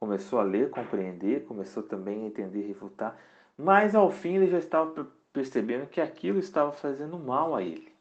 começou 0.00 0.38
a 0.38 0.42
ler, 0.42 0.70
compreender, 0.70 1.44
começou 1.44 1.82
também 1.82 2.22
a 2.22 2.26
entender 2.26 2.60
e 2.60 2.68
refutar, 2.68 3.18
mas 3.56 3.94
ao 3.94 4.10
fim 4.10 4.36
ele 4.36 4.46
já 4.46 4.58
estava 4.58 5.06
percebendo 5.32 5.86
que 5.86 6.00
aquilo 6.00 6.38
estava 6.38 6.72
fazendo 6.72 7.18
mal 7.18 7.54
a 7.54 7.62
ele. 7.62 7.92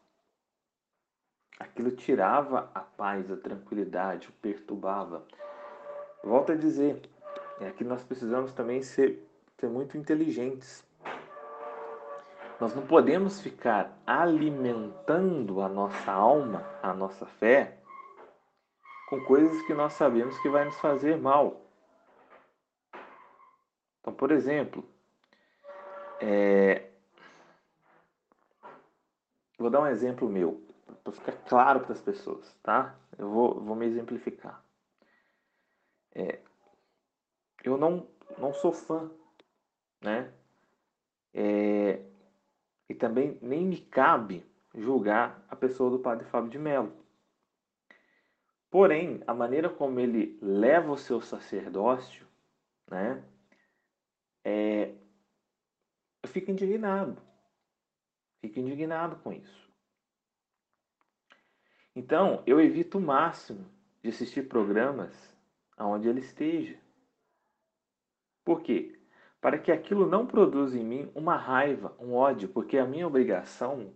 Aquilo 1.60 1.92
tirava 1.92 2.72
a 2.74 2.80
paz, 2.80 3.30
a 3.30 3.36
tranquilidade, 3.36 4.30
o 4.30 4.32
perturbava. 4.34 5.26
Volto 6.24 6.52
a 6.52 6.56
dizer, 6.56 7.02
é 7.60 7.72
que 7.72 7.84
nós 7.84 8.04
precisamos 8.04 8.54
também 8.54 8.82
ser, 8.82 9.28
ser 9.60 9.68
muito 9.68 9.98
inteligentes. 9.98 10.87
Nós 12.60 12.74
não 12.74 12.88
podemos 12.88 13.40
ficar 13.40 13.96
alimentando 14.06 15.62
a 15.62 15.70
nossa 15.70 16.12
alma, 16.12 16.66
a 16.82 16.92
nossa 16.92 17.26
fé, 17.26 17.78
com 19.10 19.24
coisas 19.26 19.62
que 19.68 19.74
nós 19.74 19.94
sabemos 19.94 20.38
que 20.40 20.50
vai 20.50 20.66
nos 20.66 20.80
fazer 20.80 21.18
mal. 21.18 21.62
Então, 24.02 24.14
por 24.14 24.32
exemplo, 24.32 24.84
é... 26.20 26.90
vou 29.60 29.70
dar 29.70 29.82
um 29.82 29.88
exemplo 29.88 30.28
meu, 30.28 30.66
para 31.04 31.14
ficar 31.14 31.34
claro 31.48 31.82
para 31.82 31.94
as 31.94 32.02
pessoas, 32.02 32.52
tá? 32.64 32.96
Eu 33.18 33.30
vou, 33.30 33.62
vou 33.62 33.76
me 33.76 33.86
exemplificar. 33.86 34.64
É, 36.16 36.40
eu 37.64 37.78
não, 37.78 38.08
não 38.40 38.52
sou 38.52 38.74
fã, 38.74 39.12
né? 40.02 40.34
É, 41.34 42.02
e 42.90 42.96
também 42.96 43.38
nem 43.42 43.66
me 43.66 43.82
cabe 43.82 44.46
julgar 44.74 45.46
a 45.50 45.56
pessoa 45.56 45.90
do 45.90 46.00
Padre 46.00 46.26
Fábio 46.26 46.50
de 46.50 46.60
Mello. 46.60 46.94
Porém, 48.70 49.22
a 49.26 49.34
maneira 49.34 49.70
como 49.70 50.00
ele 50.00 50.38
leva 50.42 50.92
o 50.92 50.98
seu 50.98 51.22
sacerdócio, 51.22 52.28
né? 52.90 53.24
É, 54.44 54.94
eu 56.24 56.30
fico 56.30 56.52
indignado. 56.52 57.22
Fico 58.42 58.60
indignado 58.60 59.18
com 59.18 59.32
isso. 59.32 59.68
Então, 61.96 62.44
eu 62.46 62.62
evito 62.62 62.98
o 62.98 63.02
máximo 63.02 63.66
de 64.04 64.10
assistir 64.10 64.48
programas 64.48 65.36
aonde 65.76 66.08
ele 66.08 66.20
esteja. 66.20 66.80
Por 68.46 68.62
quê? 68.62 68.97
Para 69.48 69.60
que 69.60 69.72
aquilo 69.72 70.06
não 70.06 70.28
produza 70.28 70.78
em 70.78 70.84
mim 70.84 71.10
uma 71.16 71.38
raiva, 71.38 71.96
um 72.02 72.14
ódio, 72.14 72.50
porque 72.50 72.78
a 72.78 72.86
minha 72.86 73.08
obrigação 73.08 73.94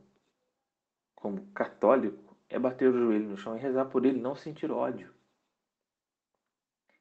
como 1.14 1.46
católico 1.48 2.38
é 2.48 2.58
bater 2.58 2.88
o 2.88 2.98
joelho 2.98 3.28
no 3.28 3.36
chão 3.36 3.58
e 3.58 3.60
rezar 3.60 3.84
por 3.84 4.06
ele, 4.06 4.18
não 4.18 4.34
sentir 4.34 4.72
ódio. 4.72 5.14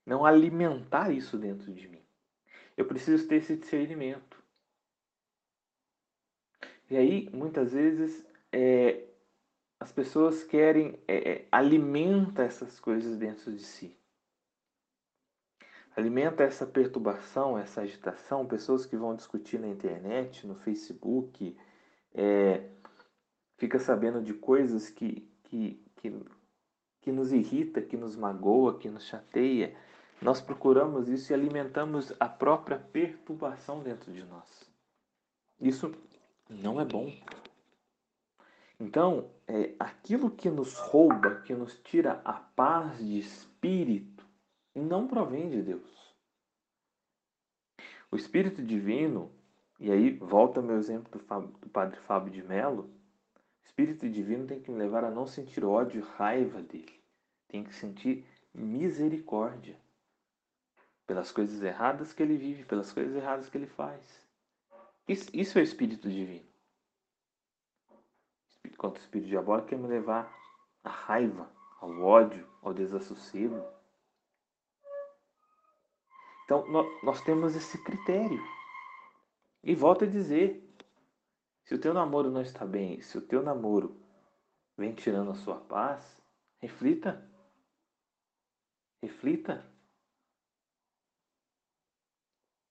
Não 0.05 0.27
alimentar 0.27 1.13
isso 1.13 1.39
dentro 1.39 1.73
de 1.73 1.87
mim. 1.87 2.03
Eu 2.77 2.87
preciso 2.87 3.29
ter 3.29 3.37
esse 3.37 3.57
discernimento. 3.57 4.43
E 6.91 6.97
aí, 6.97 7.31
muitas 7.33 7.73
vezes, 7.73 8.27
é, 8.51 9.05
as 9.79 9.93
pessoas 9.93 10.43
querem, 10.43 10.99
é, 11.07 11.31
é, 11.35 11.49
alimenta 11.53 12.43
essas 12.43 12.81
coisas 12.81 13.17
dentro 13.17 13.53
de 13.53 13.63
si 13.63 14.00
alimenta 15.97 16.43
essa 16.43 16.67
perturbação, 16.67 17.59
essa 17.59 17.83
agitação, 17.83 18.47
pessoas 18.47 18.87
que 18.87 18.97
vão 18.97 19.15
discutir 19.15 19.59
na 19.59 19.69
internet, 19.69 20.47
no 20.47 20.55
Facebook, 20.55 21.57
é, 22.15 22.69
fica 23.57 23.79
sabendo 23.79 24.23
de 24.23 24.35
coisas 24.35 24.89
que, 24.89 25.29
que, 25.45 25.85
que, 25.97 26.25
que 27.03 27.13
nos 27.13 27.33
irrita, 27.33 27.83
que 27.83 27.97
nos 27.97 28.17
magoa, 28.17 28.79
que 28.79 28.89
nos 28.89 29.07
chateia. 29.07 29.75
Nós 30.23 30.41
procuramos 30.41 31.09
isso 31.09 31.33
e 31.33 31.35
alimentamos 31.35 32.13
a 32.21 32.29
própria 32.29 32.79
perturbação 32.79 33.83
dentro 33.83 34.13
de 34.13 34.25
nós. 34.25 34.71
Isso 35.61 35.93
não 36.49 36.81
é 36.81 36.85
bom. 36.85 37.13
Então, 38.79 39.31
é, 39.47 39.75
aquilo 39.79 40.31
que 40.31 40.49
nos 40.49 40.75
rouba, 40.75 41.43
que 41.43 41.55
nos 41.55 41.79
tira 41.81 42.23
a 42.25 42.33
paz 42.33 42.99
de 42.99 43.19
espírito, 43.19 44.20
não 44.79 45.09
provém 45.09 45.49
de 45.49 45.63
Deus. 45.63 46.15
O 48.11 48.17
Espírito 48.17 48.63
Divino, 48.63 49.33
e 49.79 49.91
aí 49.91 50.11
volta 50.19 50.63
meu 50.63 50.77
exemplo 50.77 51.11
do, 51.11 51.19
Fábio, 51.19 51.49
do 51.61 51.69
Padre 51.69 51.99
Fábio 52.01 52.33
de 52.33 52.43
Mello, 52.43 52.91
o 53.35 53.65
Espírito 53.65 54.09
Divino 54.09 54.47
tem 54.47 54.61
que 54.61 54.71
me 54.71 54.79
levar 54.79 55.05
a 55.05 55.11
não 55.11 55.27
sentir 55.27 55.65
ódio 55.65 56.01
e 56.01 56.17
raiva 56.17 56.61
dele. 56.63 57.01
Tem 57.49 57.65
que 57.65 57.75
sentir 57.75 58.27
misericórdia 58.53 59.77
pelas 61.07 61.33
coisas 61.33 61.61
erradas 61.63 62.13
que 62.13 62.23
ele 62.23 62.37
vive, 62.37 62.65
pelas 62.65 62.93
coisas 62.93 63.15
erradas 63.17 63.49
que 63.49 63.59
ele 63.59 63.67
faz. 63.67 64.29
Isso, 65.09 65.29
isso 65.35 65.59
é 65.59 65.61
o 65.61 65.65
Espírito 65.65 66.09
Divino. 66.09 66.49
Enquanto 68.65 68.99
o 68.99 69.01
Espírito 69.01 69.29
Diabólico 69.29 69.69
quer 69.69 69.79
me 69.79 69.89
levar 69.89 70.33
à 70.85 70.91
raiva, 70.91 71.51
ao 71.81 72.01
ódio, 72.01 72.47
ao 72.63 72.75
desassossego. 72.75 73.61
Então, 76.51 76.67
nós 77.05 77.21
temos 77.21 77.55
esse 77.55 77.81
critério. 77.81 78.43
E 79.63 79.73
volto 79.73 80.03
a 80.03 80.09
dizer: 80.09 80.61
se 81.65 81.77
o 81.77 81.81
teu 81.81 81.95
namoro 81.95 82.29
não 82.29 82.41
está 82.41 82.67
bem, 82.67 83.01
se 83.01 83.17
o 83.17 83.23
teu 83.23 83.41
namoro 83.41 83.97
vem 84.77 84.93
tirando 84.93 85.31
a 85.31 85.37
sua 85.37 85.61
paz, 85.61 86.21
reflita. 86.59 87.25
Reflita. 89.01 89.65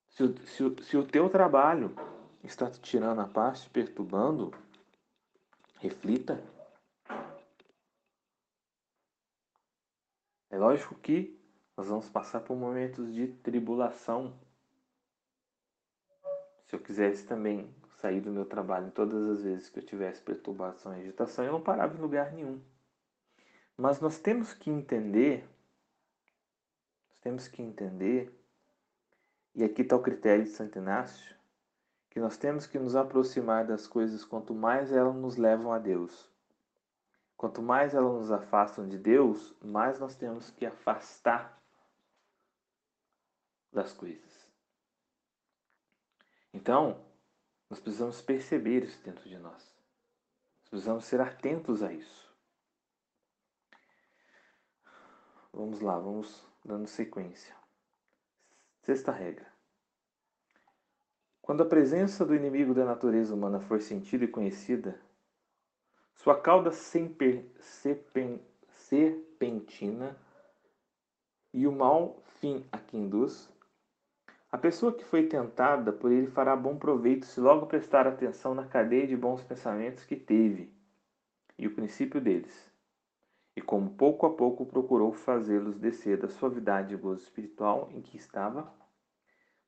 Se 0.09 0.23
o, 0.23 0.37
se, 0.45 0.83
se 0.83 0.97
o 0.97 1.07
teu 1.07 1.29
trabalho 1.29 1.95
está 2.43 2.69
te 2.69 2.81
tirando 2.81 3.21
a 3.21 3.29
paz, 3.29 3.61
te 3.61 3.69
perturbando, 3.69 4.51
reflita. 5.75 6.43
É 10.49 10.57
lógico 10.57 10.95
que 10.95 11.38
nós 11.79 11.87
vamos 11.87 12.09
passar 12.09 12.41
por 12.41 12.57
momentos 12.57 13.13
de 13.13 13.25
tribulação. 13.25 14.37
Se 16.65 16.75
eu 16.75 16.79
quisesse 16.81 17.25
também 17.25 17.73
sair 18.01 18.19
do 18.19 18.29
meu 18.29 18.43
trabalho 18.43 18.91
todas 18.91 19.29
as 19.29 19.43
vezes 19.43 19.69
que 19.69 19.79
eu 19.79 19.85
tivesse 19.85 20.21
perturbação 20.21 20.93
e 20.93 20.99
agitação, 20.99 21.45
eu 21.45 21.53
não 21.53 21.61
parava 21.61 21.97
em 21.97 22.01
lugar 22.01 22.33
nenhum. 22.33 22.61
Mas 23.77 24.01
nós 24.01 24.19
temos 24.19 24.53
que 24.53 24.69
entender, 24.69 25.47
nós 27.07 27.17
temos 27.21 27.47
que 27.47 27.61
entender, 27.61 28.37
e 29.55 29.63
aqui 29.63 29.81
está 29.81 29.95
o 29.95 30.01
critério 30.01 30.43
de 30.43 30.49
Santo 30.49 30.79
Inácio, 30.79 31.33
que 32.09 32.19
nós 32.19 32.35
temos 32.35 32.67
que 32.67 32.77
nos 32.77 32.93
aproximar 32.93 33.65
das 33.65 33.87
coisas 33.87 34.25
quanto 34.25 34.53
mais 34.53 34.91
elas 34.91 35.15
nos 35.15 35.37
levam 35.37 35.71
a 35.71 35.79
Deus. 35.79 36.29
Quanto 37.37 37.61
mais 37.61 37.93
elas 37.93 38.11
nos 38.11 38.31
afastam 38.33 38.85
de 38.85 38.97
Deus, 38.97 39.55
mais 39.61 39.97
nós 39.97 40.13
temos 40.13 40.51
que 40.51 40.65
afastar 40.65 41.57
das 43.71 43.93
coisas. 43.93 44.49
Então, 46.53 47.05
nós 47.69 47.79
precisamos 47.79 48.21
perceber 48.21 48.83
isso 48.83 49.01
dentro 49.03 49.29
de 49.29 49.37
nós. 49.37 49.61
Nós 50.61 50.69
precisamos 50.69 51.05
ser 51.05 51.21
atentos 51.21 51.83
a 51.83 51.93
isso. 51.93 52.29
Vamos 55.53 55.81
lá, 55.81 55.97
vamos 55.99 56.45
dando 56.63 56.87
sequência. 56.87 57.55
Sexta 58.81 59.11
regra. 59.11 59.51
Quando 61.41 61.63
a 61.63 61.65
presença 61.65 62.25
do 62.25 62.35
inimigo 62.35 62.73
da 62.73 62.85
natureza 62.85 63.33
humana 63.33 63.59
for 63.59 63.81
sentida 63.81 64.25
e 64.25 64.27
conhecida, 64.27 65.01
sua 66.15 66.39
cauda 66.39 66.71
serpentina 68.71 70.15
e 71.53 71.65
o 71.65 71.71
mau 71.71 72.21
fim 72.39 72.67
a 72.71 72.77
que 72.77 72.95
induz, 72.95 73.49
a 74.51 74.57
pessoa 74.57 74.91
que 74.91 75.05
foi 75.05 75.27
tentada 75.27 75.93
por 75.93 76.11
ele 76.11 76.27
fará 76.27 76.55
bom 76.55 76.77
proveito 76.77 77.25
se 77.25 77.39
logo 77.39 77.67
prestar 77.67 78.07
atenção 78.07 78.55
na 78.55 78.65
cadeia 78.65 79.05
de 79.05 79.15
bons 79.15 79.43
pensamentos 79.43 80.03
que 80.05 80.15
teve 80.15 80.73
e 81.57 81.67
o 81.67 81.75
princípio 81.75 82.19
deles, 82.19 82.71
e 83.55 83.61
como 83.61 83.91
pouco 83.91 84.25
a 84.25 84.33
pouco 84.33 84.65
procurou 84.65 85.11
fazê-los 85.11 85.77
descer 85.77 86.17
da 86.17 86.29
suavidade 86.29 86.93
e 86.93 86.97
gozo 86.97 87.23
espiritual 87.23 87.89
em 87.91 88.01
que 88.01 88.17
estava, 88.17 88.73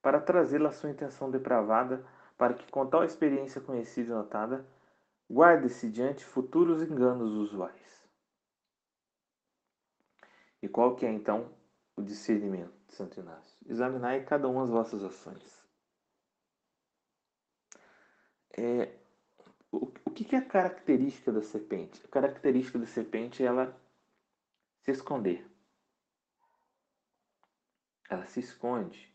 para 0.02 0.20
trazê-la 0.20 0.70
à 0.70 0.72
sua 0.72 0.90
intenção 0.90 1.30
depravada, 1.30 2.04
para 2.38 2.54
que 2.54 2.72
com 2.72 2.88
tal 2.88 3.04
experiência 3.04 3.62
conhecida 3.62 4.12
e 4.12 4.16
notada, 4.16 4.66
guarde-se 5.30 5.90
diante 5.90 6.26
futuros 6.26 6.82
enganos 6.82 7.34
usuais. 7.34 8.10
E 10.62 10.68
qual 10.68 10.96
que 10.96 11.06
é 11.06 11.12
então 11.12 11.50
o 11.96 12.02
discernimento 12.02 12.74
de 12.88 12.96
Santo 12.96 13.20
Inácio? 13.20 13.58
Examinai 13.68 14.24
cada 14.24 14.48
uma 14.48 14.64
as 14.64 14.70
vossas 14.70 15.04
ações. 15.04 15.62
É, 18.58 18.98
o, 19.72 19.92
o 20.06 20.12
que, 20.12 20.26
que 20.26 20.36
é 20.36 20.40
a 20.40 20.46
característica 20.46 21.32
da 21.32 21.42
serpente? 21.42 22.02
A 22.06 22.08
característica 22.08 22.78
da 22.78 22.86
serpente 22.86 23.44
é 23.44 23.46
ela 23.46 23.80
se 24.82 24.92
esconder. 24.92 25.50
Ela 28.10 28.26
se 28.26 28.42
esconde. 28.42 29.12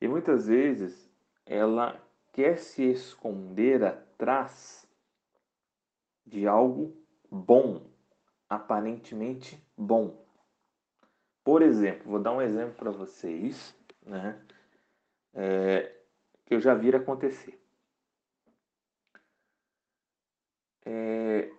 E 0.00 0.06
muitas 0.06 0.46
vezes 0.46 1.10
ela 1.44 2.00
quer 2.32 2.58
se 2.58 2.84
esconder 2.84 3.84
atrás 3.84 4.88
de 6.24 6.46
algo 6.46 6.96
bom, 7.28 7.90
aparentemente 8.48 9.62
bom. 9.76 10.24
Por 11.50 11.62
exemplo, 11.62 12.08
vou 12.08 12.22
dar 12.22 12.30
um 12.30 12.40
exemplo 12.40 12.76
para 12.76 12.92
vocês, 12.92 13.76
né? 14.06 14.40
É, 15.34 16.00
que 16.46 16.54
eu 16.54 16.60
já 16.60 16.74
vi 16.74 16.94
acontecer. 16.94 17.60
É, 20.86 21.50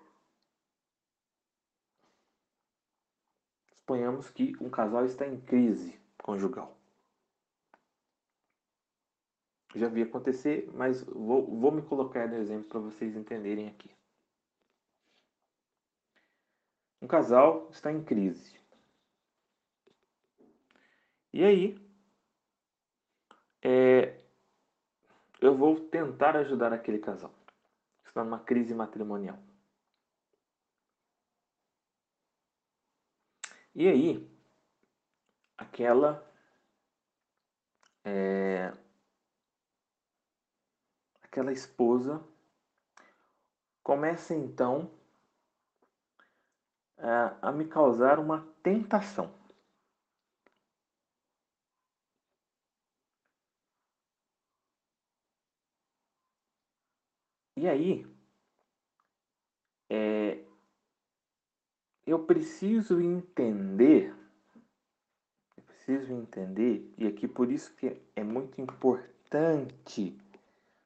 suponhamos 3.74 4.30
que 4.30 4.56
um 4.62 4.70
casal 4.70 5.04
está 5.04 5.28
em 5.28 5.42
crise 5.42 6.00
conjugal. 6.24 6.80
Já 9.76 9.90
vi 9.90 10.04
acontecer, 10.04 10.72
mas 10.74 11.04
vou, 11.04 11.46
vou 11.60 11.70
me 11.74 11.82
colocar 11.82 12.30
no 12.30 12.36
exemplo 12.36 12.70
para 12.70 12.80
vocês 12.80 13.14
entenderem 13.14 13.68
aqui. 13.68 13.92
Um 17.02 17.08
casal 17.08 17.70
está 17.72 17.92
em 17.92 18.02
crise. 18.02 18.61
E 21.34 21.44
aí, 21.44 21.78
é, 23.62 24.20
eu 25.40 25.56
vou 25.56 25.80
tentar 25.90 26.36
ajudar 26.36 26.74
aquele 26.74 27.00
casal 27.00 27.34
que 28.04 28.10
está 28.10 28.24
numa 28.24 28.40
crise 28.40 28.74
matrimonial. 28.74 29.38
E 33.74 33.88
aí, 33.88 34.30
aquela 35.58 36.28
é, 38.04 38.74
aquela 41.24 41.54
esposa 41.54 42.22
começa 43.82 44.36
então 44.36 44.92
a, 46.98 47.50
a 47.50 47.52
me 47.52 47.66
causar 47.66 48.20
uma 48.20 48.46
tentação. 48.62 49.41
E 57.62 57.70
aí, 57.70 58.08
é, 59.88 60.44
eu 62.08 62.26
preciso 62.26 63.00
entender, 63.00 64.16
eu 65.56 65.64
preciso 65.66 66.12
entender, 66.12 66.92
e 66.98 67.06
aqui 67.06 67.28
por 67.28 67.52
isso 67.52 67.72
que 67.76 68.02
é 68.16 68.24
muito 68.24 68.60
importante 68.60 70.18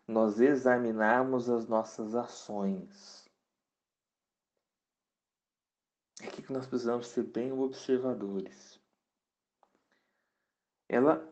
nós 0.06 0.42
examinarmos 0.42 1.50
as 1.50 1.66
nossas 1.66 2.14
ações. 2.14 3.26
É 6.22 6.28
aqui 6.28 6.42
que 6.42 6.52
nós 6.52 6.68
precisamos 6.68 7.08
ser 7.08 7.24
bem 7.24 7.54
observadores. 7.54 8.78
Ela 10.90 11.26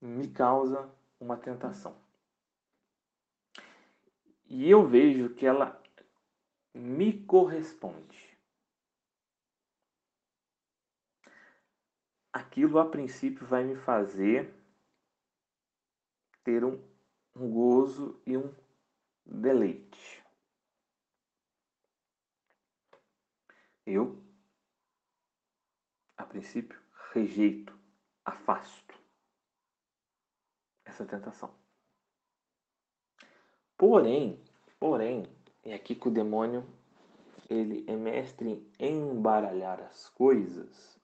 me 0.00 0.26
causa 0.26 0.90
uma 1.20 1.36
tentação. 1.36 2.03
E 4.56 4.70
eu 4.70 4.86
vejo 4.86 5.34
que 5.34 5.44
ela 5.44 5.82
me 6.72 7.26
corresponde. 7.26 8.38
Aquilo 12.32 12.78
a 12.78 12.88
princípio 12.88 13.44
vai 13.44 13.64
me 13.64 13.74
fazer 13.74 14.54
ter 16.44 16.64
um, 16.64 16.80
um 17.34 17.50
gozo 17.50 18.22
e 18.24 18.36
um 18.36 18.54
deleite. 19.26 20.22
Eu, 23.84 24.22
a 26.16 26.24
princípio, 26.24 26.80
rejeito, 27.12 27.76
afasto 28.24 28.94
essa 30.84 31.04
tentação. 31.04 31.63
Porém, 33.76 34.40
porém, 34.78 35.26
é 35.64 35.74
aqui 35.74 35.94
que 35.94 36.08
o 36.08 36.10
demônio 36.10 36.64
ele 37.48 37.84
é 37.88 37.96
mestre 37.96 38.66
em 38.78 39.10
embaralhar 39.10 39.80
as 39.80 40.08
coisas. 40.10 40.98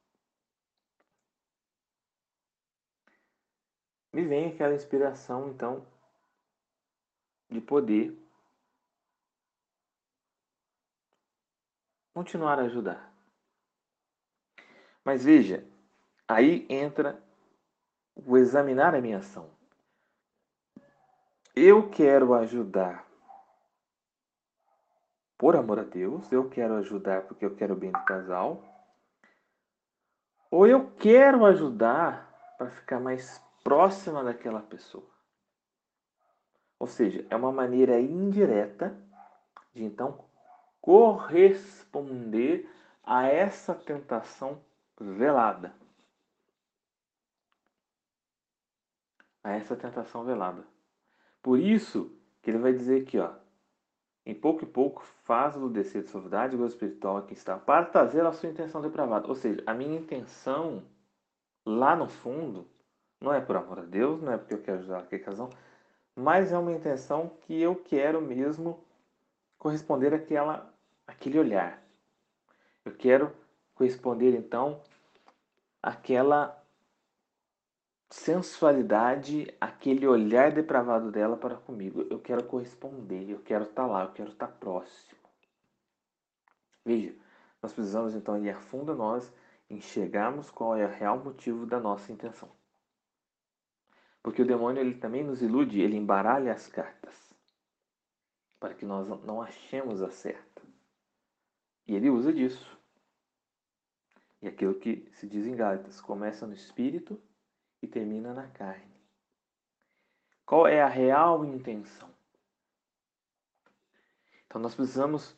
Me 4.13 4.25
vem 4.25 4.49
aquela 4.49 4.75
inspiração, 4.75 5.51
então, 5.51 5.87
de 7.49 7.61
poder 7.61 8.17
continuar 12.13 12.59
a 12.59 12.65
ajudar. 12.65 13.13
Mas 15.05 15.25
veja, 15.25 15.67
aí 16.27 16.67
entra 16.69 17.23
o 18.15 18.37
examinar 18.37 18.95
a 18.95 19.01
minha 19.01 19.19
ação. 19.19 19.60
Eu 21.55 21.91
quero 21.91 22.35
ajudar 22.35 23.07
por 25.37 25.57
amor 25.57 25.79
a 25.79 25.85
Deus, 25.85 26.31
eu 26.31 26.49
quero 26.51 26.75
ajudar 26.75 27.23
porque 27.23 27.45
eu 27.45 27.57
quero 27.57 27.73
o 27.73 27.77
bem 27.77 27.91
do 27.91 28.05
casal, 28.05 28.63
ou 30.51 30.67
eu 30.67 30.91
quero 30.97 31.47
ajudar 31.47 32.55
para 32.59 32.71
ficar 32.71 33.01
mais 33.01 33.43
próxima 33.65 34.23
daquela 34.23 34.61
pessoa. 34.61 35.09
Ou 36.79 36.87
seja, 36.87 37.27
é 37.31 37.37
uma 37.37 37.51
maneira 37.51 38.01
indireta 38.01 38.97
de 39.73 39.85
então 39.85 40.25
corresponder 40.81 42.69
a 43.03 43.27
essa 43.27 43.75
tentação 43.75 44.63
velada. 44.99 45.75
A 49.43 49.53
essa 49.53 49.75
tentação 49.75 50.25
velada. 50.25 50.67
Por 51.43 51.59
isso 51.59 52.11
que 52.43 52.51
ele 52.51 52.59
vai 52.59 52.73
dizer 52.73 53.03
aqui, 53.03 53.19
ó, 53.19 53.33
em 54.25 54.35
pouco 54.35 54.65
e 54.65 54.67
pouco 54.67 55.03
faz-o 55.25 55.69
descer 55.69 56.03
de 56.03 56.11
suavidade 56.11 56.57
e 56.57 56.67
espiritual 56.67 57.17
aqui 57.17 57.33
está, 57.33 57.57
para 57.57 57.87
trazer 57.87 58.25
a 58.25 58.33
sua 58.33 58.49
intenção 58.49 58.81
depravada. 58.81 59.27
Ou 59.27 59.35
seja, 59.35 59.63
a 59.67 59.75
minha 59.75 59.99
intenção, 59.99 60.83
lá 61.65 61.97
no 61.97 62.09
fundo, 62.09 62.67
não 63.21 63.33
é 63.33 63.41
por 63.41 63.57
amor 63.57 63.81
a 63.81 63.85
Deus, 63.85 64.23
não 64.23 64.33
é 64.33 64.39
porque 64.39 64.55
eu 64.55 64.63
quero 64.63 64.79
ajudar 64.79 64.99
aquele 65.01 65.23
casal, 65.23 65.51
mas 66.15 66.53
é 66.53 66.59
uma 66.59 66.73
intenção 66.73 67.31
que 67.43 67.61
eu 67.61 67.75
quero 67.75 68.21
mesmo 68.21 68.85
corresponder 69.59 70.15
àquela, 70.15 70.73
àquele 71.07 71.39
olhar. 71.39 71.83
Eu 72.85 72.93
quero 72.95 73.33
corresponder, 73.75 74.35
então, 74.35 74.81
àquela 75.83 76.60
sensualidade, 78.11 79.55
aquele 79.61 80.07
olhar 80.07 80.51
depravado 80.51 81.13
dela 81.13 81.37
para 81.37 81.55
comigo. 81.55 82.07
Eu 82.11 82.19
quero 82.19 82.45
corresponder, 82.45 83.31
eu 83.31 83.41
quero 83.41 83.65
estar 83.65 83.87
lá, 83.87 84.05
eu 84.05 84.13
quero 84.13 84.31
estar 84.31 84.49
próximo. 84.49 85.21
Veja, 86.85 87.15
nós 87.63 87.73
precisamos 87.73 88.15
então 88.15 88.37
ir 88.45 88.51
a 88.51 88.59
fundo 88.59 88.95
nós 88.95 89.33
enxergarmos 89.69 90.51
qual 90.51 90.77
é 90.77 90.85
o 90.85 90.91
real 90.91 91.19
motivo 91.23 91.65
da 91.65 91.79
nossa 91.79 92.11
intenção. 92.11 92.51
Porque 94.23 94.43
o 94.43 94.47
demônio 94.47 94.81
ele 94.81 94.95
também 94.97 95.23
nos 95.23 95.41
ilude, 95.41 95.81
ele 95.81 95.97
embaralha 95.97 96.53
as 96.53 96.67
cartas 96.67 97.31
para 98.59 98.75
que 98.75 98.85
nós 98.85 99.09
não 99.25 99.41
achemos 99.41 100.03
a 100.03 100.11
certa. 100.11 100.63
E 101.87 101.95
ele 101.95 102.11
usa 102.11 102.33
disso. 102.33 102.79
E 104.43 104.49
aquilo 104.49 104.75
que 104.75 105.09
se 105.13 105.27
diz 105.27 105.47
em 105.47 105.55
Gálatas, 105.55 106.01
começa 106.01 106.47
no 106.47 106.53
espírito 106.53 107.21
e 107.83 107.87
termina 107.87 108.33
na 108.33 108.47
carne. 108.49 108.91
Qual 110.45 110.67
é 110.67 110.83
a 110.83 110.89
real 110.89 111.45
intenção? 111.45 112.11
Então 114.47 114.61
nós 114.61 114.75
precisamos 114.75 115.37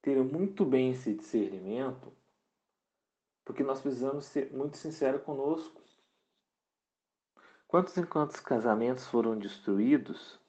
ter 0.00 0.16
muito 0.24 0.64
bem 0.64 0.92
esse 0.92 1.12
discernimento, 1.14 2.10
porque 3.44 3.62
nós 3.62 3.80
precisamos 3.80 4.24
ser 4.24 4.50
muito 4.50 4.78
sinceros 4.78 5.22
conosco. 5.22 5.80
Quantos 7.68 7.96
e 7.96 8.06
quantos 8.06 8.40
casamentos 8.40 9.06
foram 9.06 9.38
destruídos 9.38 10.40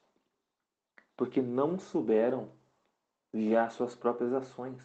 porque 1.17 1.41
não 1.41 1.77
souberam 1.77 2.49
vigiar 3.31 3.71
suas 3.71 3.93
próprias 3.93 4.33
ações? 4.33 4.81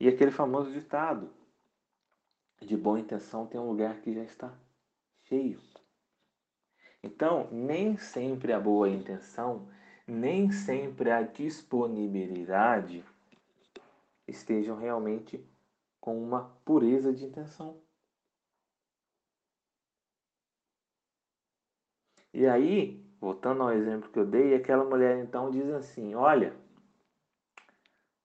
E 0.00 0.08
aquele 0.08 0.32
famoso 0.32 0.72
ditado: 0.72 1.32
de 2.60 2.76
boa 2.76 2.98
intenção 2.98 3.46
tem 3.46 3.60
um 3.60 3.70
lugar 3.70 4.00
que 4.00 4.12
já 4.12 4.24
está 4.24 4.52
cheio. 5.24 5.60
Então, 7.02 7.48
nem 7.50 7.96
sempre 7.98 8.52
a 8.52 8.58
boa 8.58 8.88
intenção, 8.88 9.68
nem 10.06 10.50
sempre 10.50 11.10
a 11.10 11.22
disponibilidade 11.22 13.04
estejam 14.26 14.76
realmente 14.76 15.44
com 16.00 16.22
uma 16.22 16.50
pureza 16.64 17.12
de 17.12 17.24
intenção. 17.24 17.82
E 22.32 22.46
aí, 22.46 23.04
voltando 23.20 23.62
ao 23.62 23.72
exemplo 23.72 24.10
que 24.10 24.18
eu 24.18 24.26
dei, 24.26 24.54
aquela 24.54 24.84
mulher 24.84 25.18
então 25.18 25.50
diz 25.50 25.68
assim: 25.70 26.14
Olha, 26.14 26.54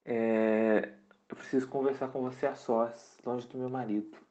é, 0.04 0.96
eu 1.30 1.36
preciso 1.36 1.68
conversar 1.70 2.12
com 2.12 2.22
você 2.22 2.48
a 2.48 2.56
sós, 2.56 3.18
longe 3.24 3.48
do 3.48 3.58
meu 3.58 3.70
marido. 3.70 4.29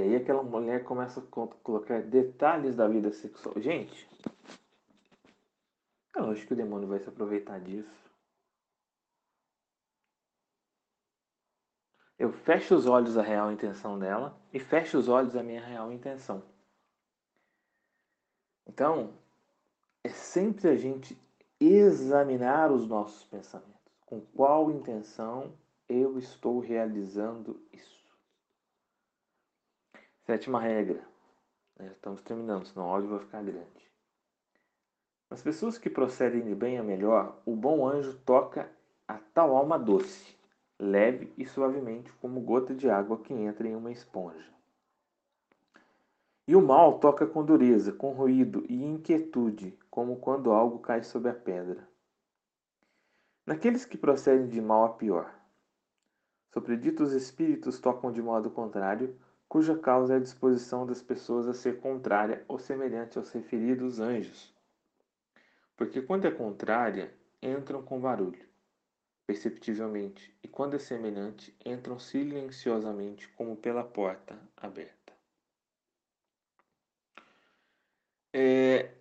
E 0.00 0.02
aí 0.02 0.16
aquela 0.16 0.42
mulher 0.42 0.82
começa 0.82 1.20
a 1.20 1.46
colocar 1.62 2.00
detalhes 2.00 2.74
da 2.74 2.88
vida 2.88 3.12
sexual. 3.12 3.60
Gente, 3.60 4.08
é 6.16 6.20
lógico 6.20 6.48
que 6.48 6.52
o 6.54 6.56
demônio 6.56 6.88
vai 6.88 6.98
se 7.00 7.10
aproveitar 7.10 7.60
disso. 7.60 8.10
Eu 12.18 12.32
fecho 12.32 12.74
os 12.74 12.86
olhos 12.86 13.18
à 13.18 13.22
real 13.22 13.52
intenção 13.52 13.98
dela 13.98 14.40
e 14.54 14.58
fecho 14.58 14.96
os 14.96 15.06
olhos 15.06 15.36
à 15.36 15.42
minha 15.42 15.62
real 15.62 15.92
intenção. 15.92 16.42
Então, 18.66 19.12
é 20.02 20.08
sempre 20.08 20.70
a 20.70 20.76
gente 20.76 21.14
examinar 21.60 22.72
os 22.72 22.86
nossos 22.86 23.24
pensamentos. 23.24 23.92
Com 24.06 24.22
qual 24.34 24.70
intenção 24.70 25.52
eu 25.86 26.18
estou 26.18 26.58
realizando 26.58 27.62
isso? 27.70 27.99
Sétima 30.30 30.60
regra. 30.60 31.02
É, 31.76 31.86
estamos 31.86 32.22
terminando, 32.22 32.64
senão 32.64 32.86
o 32.86 32.90
áudio 32.92 33.10
vai 33.10 33.18
ficar 33.18 33.42
grande. 33.42 33.90
Nas 35.28 35.42
pessoas 35.42 35.76
que 35.76 35.90
procedem 35.90 36.44
de 36.44 36.54
bem 36.54 36.78
a 36.78 36.84
melhor, 36.84 37.42
o 37.44 37.56
bom 37.56 37.84
anjo 37.84 38.16
toca 38.18 38.70
a 39.08 39.18
tal 39.34 39.56
alma 39.56 39.76
doce, 39.76 40.36
leve 40.78 41.32
e 41.36 41.44
suavemente 41.44 42.12
como 42.20 42.40
gota 42.42 42.72
de 42.72 42.88
água 42.88 43.18
que 43.18 43.34
entra 43.34 43.66
em 43.66 43.74
uma 43.74 43.90
esponja. 43.90 44.48
E 46.46 46.54
o 46.54 46.62
mal 46.62 47.00
toca 47.00 47.26
com 47.26 47.44
dureza, 47.44 47.92
com 47.92 48.12
ruído 48.12 48.64
e 48.68 48.84
inquietude, 48.84 49.76
como 49.90 50.20
quando 50.20 50.52
algo 50.52 50.78
cai 50.78 51.02
sobre 51.02 51.32
a 51.32 51.34
pedra. 51.34 51.88
Naqueles 53.44 53.84
que 53.84 53.98
procedem 53.98 54.46
de 54.46 54.60
mal 54.60 54.84
a 54.84 54.90
pior, 54.90 55.34
sopreditos 56.54 57.12
espíritos 57.14 57.80
tocam 57.80 58.12
de 58.12 58.22
modo 58.22 58.48
contrário, 58.48 59.18
cuja 59.50 59.76
causa 59.76 60.14
é 60.14 60.16
a 60.16 60.20
disposição 60.20 60.86
das 60.86 61.02
pessoas 61.02 61.48
a 61.48 61.52
ser 61.52 61.80
contrária 61.80 62.44
ou 62.46 62.56
semelhante 62.56 63.18
aos 63.18 63.32
referidos 63.32 63.98
anjos. 63.98 64.54
Porque 65.76 66.00
quando 66.00 66.24
é 66.24 66.30
contrária, 66.30 67.12
entram 67.42 67.82
com 67.82 68.00
barulho, 68.00 68.48
perceptivelmente, 69.26 70.32
e 70.40 70.46
quando 70.46 70.76
é 70.76 70.78
semelhante, 70.78 71.52
entram 71.66 71.98
silenciosamente, 71.98 73.28
como 73.30 73.56
pela 73.56 73.82
porta 73.82 74.38
aberta. 74.56 75.12
É... 78.32 78.94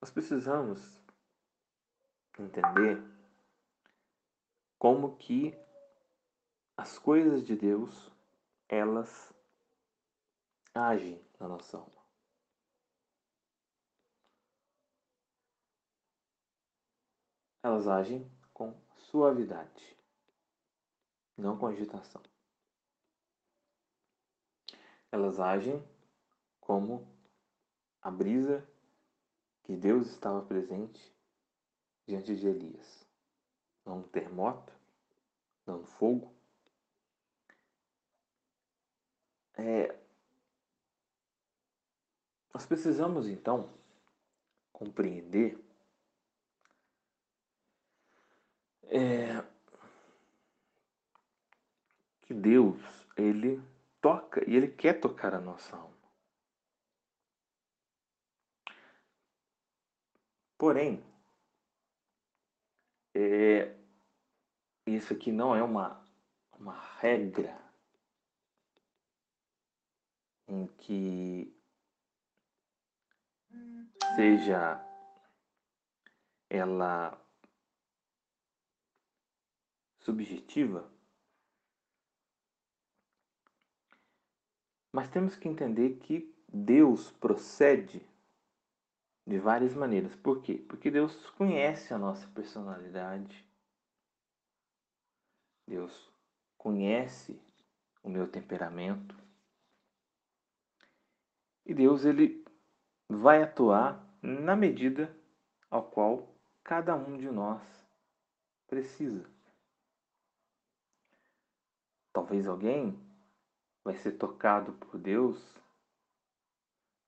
Nós 0.00 0.10
precisamos 0.12 0.99
entender 2.42 3.02
como 4.78 5.16
que 5.16 5.54
as 6.76 6.98
coisas 6.98 7.46
de 7.46 7.54
Deus 7.54 8.10
elas 8.68 9.34
agem 10.74 11.22
na 11.38 11.48
nossa 11.48 11.76
alma. 11.76 12.00
Elas 17.62 17.86
agem 17.86 18.30
com 18.54 18.74
suavidade, 18.94 19.98
não 21.36 21.58
com 21.58 21.66
agitação. 21.66 22.22
Elas 25.12 25.38
agem 25.38 25.86
como 26.60 27.06
a 28.00 28.10
brisa 28.10 28.66
que 29.64 29.76
Deus 29.76 30.06
estava 30.06 30.40
presente 30.46 31.19
diante 32.10 32.34
de 32.34 32.46
Elias. 32.46 33.06
Não 33.86 33.98
no 33.98 34.08
terremoto, 34.08 34.72
não 35.64 35.78
no 35.78 35.86
fogo. 35.86 36.34
É, 39.56 39.96
nós 42.52 42.66
precisamos 42.66 43.28
então 43.28 43.72
compreender 44.72 45.56
é, 48.84 49.44
que 52.22 52.34
Deus 52.34 52.80
ele 53.16 53.62
toca 54.00 54.42
e 54.50 54.56
ele 54.56 54.68
quer 54.68 54.94
tocar 54.94 55.34
a 55.34 55.40
nossa 55.40 55.76
alma. 55.76 55.90
Porém, 60.58 61.09
é, 63.20 63.76
isso 64.86 65.12
aqui 65.12 65.30
não 65.30 65.54
é 65.54 65.62
uma, 65.62 66.02
uma 66.58 66.78
regra 67.00 67.60
em 70.48 70.66
que 70.78 71.54
seja 74.16 74.84
ela 76.48 77.20
subjetiva, 79.98 80.90
mas 84.92 85.08
temos 85.10 85.36
que 85.36 85.46
entender 85.46 85.98
que 85.98 86.34
Deus 86.48 87.12
procede 87.12 88.09
de 89.30 89.38
várias 89.38 89.74
maneiras. 89.74 90.16
Por 90.16 90.42
quê? 90.42 90.54
Porque 90.68 90.90
Deus 90.90 91.30
conhece 91.30 91.94
a 91.94 91.98
nossa 91.98 92.26
personalidade. 92.28 93.48
Deus 95.68 96.12
conhece 96.58 97.40
o 98.02 98.08
meu 98.08 98.26
temperamento. 98.26 99.16
E 101.64 101.72
Deus 101.72 102.04
ele 102.04 102.44
vai 103.08 103.40
atuar 103.44 104.04
na 104.20 104.56
medida 104.56 105.16
ao 105.70 105.84
qual 105.88 106.34
cada 106.64 106.96
um 106.96 107.16
de 107.16 107.30
nós 107.30 107.62
precisa. 108.66 109.30
Talvez 112.12 112.48
alguém 112.48 112.98
vai 113.84 113.96
ser 113.96 114.18
tocado 114.18 114.72
por 114.72 114.98
Deus 114.98 115.56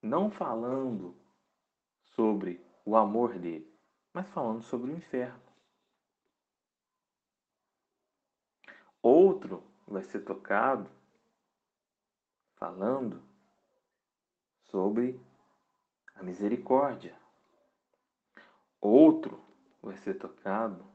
não 0.00 0.30
falando 0.30 1.20
sobre 2.14 2.64
o 2.85 2.96
amor 2.96 3.38
dele, 3.38 3.70
mas 4.12 4.29
falando 4.31 4.62
sobre 4.62 4.90
o 4.90 4.96
inferno. 4.96 5.42
Outro 9.03 9.64
vai 9.87 10.03
ser 10.05 10.20
tocado 10.20 10.88
falando 12.55 13.22
sobre 14.61 15.20
a 16.14 16.22
misericórdia. 16.22 17.18
Outro 18.81 19.42
vai 19.83 19.96
ser 19.96 20.14
tocado 20.14 20.87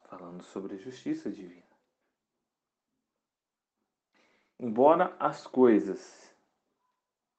falando 0.00 0.42
sobre 0.42 0.74
a 0.74 0.78
justiça 0.78 1.30
divina. 1.30 1.62
Embora 4.58 5.16
as 5.18 5.46
coisas 5.46 6.34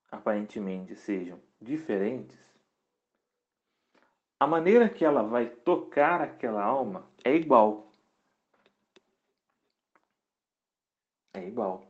aparentemente 0.10 0.96
sejam 0.96 1.42
diferentes, 1.62 2.55
a 4.40 4.48
maneira 4.48 4.90
que 4.90 5.06
ela 5.06 5.24
vai 5.24 5.50
tocar 5.50 6.22
aquela 6.22 6.64
alma 6.64 7.10
é 7.24 7.34
igual. 7.36 7.92
É 11.34 11.48
igual. 11.48 11.84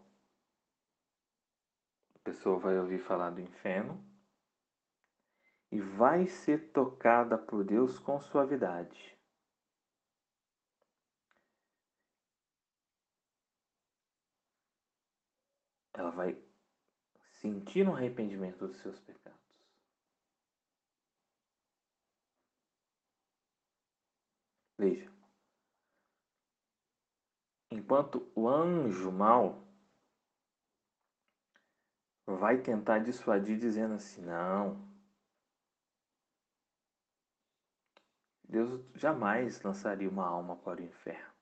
A 2.16 2.20
pessoa 2.24 2.58
vai 2.60 2.78
ouvir 2.80 3.00
falar 3.00 3.30
do 3.32 3.42
inferno 3.42 4.04
e 5.72 5.80
vai 5.80 6.28
ser 6.28 6.72
tocada 6.72 7.38
por 7.38 7.64
Deus 7.64 8.00
com 8.00 8.20
suavidade. 8.20 9.16
Ela 15.94 16.12
vai 16.12 16.38
sentir 17.42 17.88
um 17.88 17.96
arrependimento 17.96 18.68
dos 18.68 18.78
seus 18.78 19.00
pecados. 19.00 19.35
Veja, 24.78 25.10
enquanto 27.72 28.30
o 28.36 28.48
anjo 28.48 29.12
mau 29.12 29.66
vai 32.26 32.62
tentar 32.62 33.00
dissuadir 33.00 33.58
dizendo 33.58 33.94
assim: 33.94 34.22
não, 34.22 34.86
Deus 38.44 38.82
jamais 38.96 39.62
lançaria 39.62 40.10
uma 40.10 40.26
alma 40.26 40.58
para 40.58 40.82
o 40.82 40.84
inferno. 40.84 41.34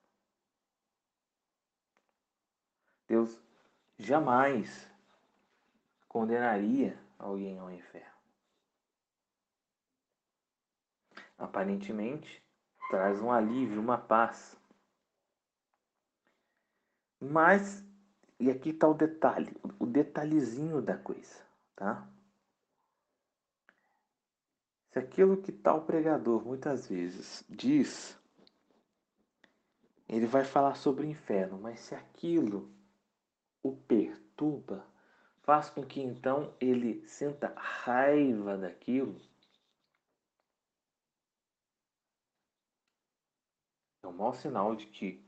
Deus 3.06 3.40
jamais 3.98 4.90
condenaria 6.08 6.98
alguém 7.18 7.58
ao 7.58 7.70
inferno. 7.70 8.14
Aparentemente, 11.36 12.43
traz 12.88 13.20
um 13.20 13.30
alívio, 13.30 13.80
uma 13.80 13.98
paz. 13.98 14.56
Mas, 17.20 17.84
e 18.38 18.50
aqui 18.50 18.70
está 18.70 18.88
o 18.88 18.94
detalhe, 18.94 19.54
o 19.78 19.86
detalhezinho 19.86 20.82
da 20.82 20.96
coisa, 20.96 21.42
tá? 21.74 22.06
Se 24.90 24.98
aquilo 24.98 25.42
que 25.42 25.50
tal 25.50 25.82
pregador 25.84 26.44
muitas 26.44 26.86
vezes 26.88 27.44
diz, 27.48 28.16
ele 30.08 30.26
vai 30.26 30.44
falar 30.44 30.76
sobre 30.76 31.04
o 31.04 31.10
inferno, 31.10 31.58
mas 31.58 31.80
se 31.80 31.94
aquilo 31.94 32.70
o 33.62 33.74
perturba, 33.74 34.86
faz 35.42 35.68
com 35.70 35.84
que 35.84 36.00
então 36.00 36.54
ele 36.60 37.06
sinta 37.08 37.52
raiva 37.56 38.56
daquilo, 38.56 39.20
é 44.04 44.08
um 44.08 44.12
mau 44.12 44.34
sinal 44.34 44.76
de 44.76 44.86
que 44.86 45.24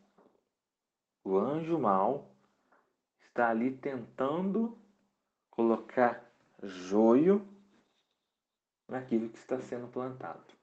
o 1.25 1.37
anjo 1.37 1.79
mau 1.79 2.31
está 3.21 3.49
ali 3.49 3.77
tentando 3.77 4.79
colocar 5.51 6.31
joio 6.63 7.47
naquilo 8.87 9.31
que 9.31 9.39
está 9.39 9.59
sendo 9.61 9.89
plantado. 9.89 10.55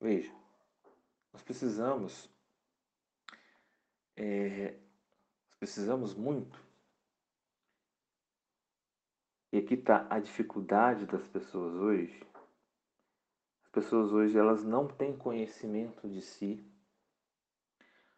Veja, 0.00 0.32
nós 1.32 1.42
precisamos, 1.42 2.30
é, 4.16 4.78
precisamos 5.58 6.14
muito. 6.14 6.62
E 9.50 9.58
aqui 9.58 9.74
está 9.74 10.06
a 10.10 10.20
dificuldade 10.20 11.06
das 11.06 11.26
pessoas 11.26 11.74
hoje. 11.74 12.27
As 13.78 13.84
pessoas 13.84 14.12
hoje 14.12 14.36
elas 14.36 14.64
não 14.64 14.88
têm 14.88 15.16
conhecimento 15.16 16.08
de 16.08 16.20
si. 16.20 16.66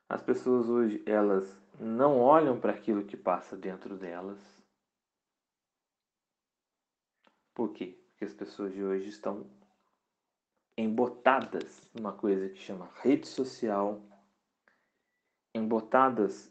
As 0.08 0.22
pessoas 0.22 0.70
hoje 0.70 1.02
elas 1.04 1.54
não 1.78 2.18
olham 2.18 2.58
para 2.58 2.72
aquilo 2.72 3.04
que 3.04 3.14
passa 3.14 3.58
dentro 3.58 3.98
delas. 3.98 4.38
Por 7.52 7.74
quê? 7.74 8.02
Porque 8.08 8.24
as 8.24 8.32
pessoas 8.32 8.72
de 8.72 8.82
hoje 8.82 9.10
estão 9.10 9.46
embotadas 10.78 11.86
numa 11.92 12.14
coisa 12.14 12.48
que 12.48 12.58
chama 12.58 12.90
rede 12.94 13.28
social, 13.28 14.00
embotadas 15.54 16.50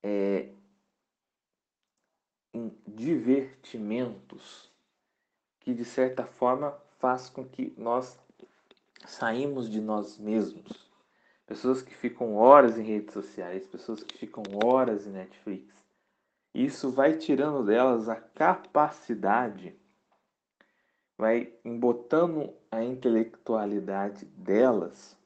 é, 0.00 0.54
em 2.54 2.68
divertimentos 2.86 4.72
que 5.58 5.74
de 5.74 5.84
certa 5.84 6.24
forma 6.24 6.70
faz 7.00 7.28
com 7.28 7.44
que 7.44 7.74
nós 7.76 8.16
saímos 9.06 9.70
de 9.70 9.80
nós 9.80 10.18
mesmos. 10.18 10.88
Pessoas 11.46 11.82
que 11.82 11.94
ficam 11.94 12.36
horas 12.36 12.78
em 12.78 12.82
redes 12.82 13.14
sociais, 13.14 13.66
pessoas 13.66 14.02
que 14.02 14.16
ficam 14.18 14.42
horas 14.64 15.06
em 15.06 15.10
Netflix. 15.10 15.74
Isso 16.54 16.90
vai 16.90 17.16
tirando 17.16 17.64
delas 17.64 18.08
a 18.08 18.16
capacidade 18.16 19.78
vai 21.18 21.52
embotando 21.64 22.54
a 22.70 22.82
intelectualidade 22.82 24.24
delas 24.26 25.18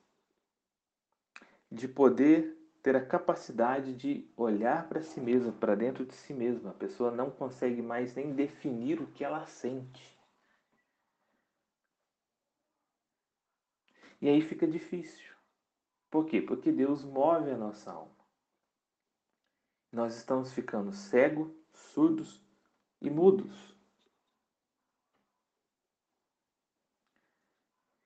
de 1.71 1.87
poder 1.87 2.57
ter 2.83 2.97
a 2.97 3.05
capacidade 3.05 3.95
de 3.95 4.27
olhar 4.37 4.89
para 4.89 5.03
si 5.03 5.21
mesma, 5.21 5.53
para 5.53 5.75
dentro 5.75 6.05
de 6.05 6.15
si 6.15 6.33
mesma. 6.33 6.71
A 6.71 6.75
pessoa 6.75 7.11
não 7.11 7.31
consegue 7.31 7.83
mais 7.83 8.15
nem 8.15 8.33
definir 8.33 9.01
o 9.01 9.07
que 9.07 9.23
ela 9.23 9.47
sente. 9.47 10.12
E 14.23 14.29
aí 14.29 14.41
fica 14.41 14.69
difícil. 14.69 15.35
Por 16.09 16.27
quê? 16.27 16.41
Porque 16.41 16.71
Deus 16.71 17.05
move 17.05 17.51
a 17.51 17.59
nossa 17.59 17.91
alma. 17.91 18.17
Nós 19.91 20.17
estamos 20.17 20.53
ficando 20.53 20.93
cegos, 20.93 21.51
surdos 21.75 22.41
e 23.01 23.11
mudos. 23.11 23.77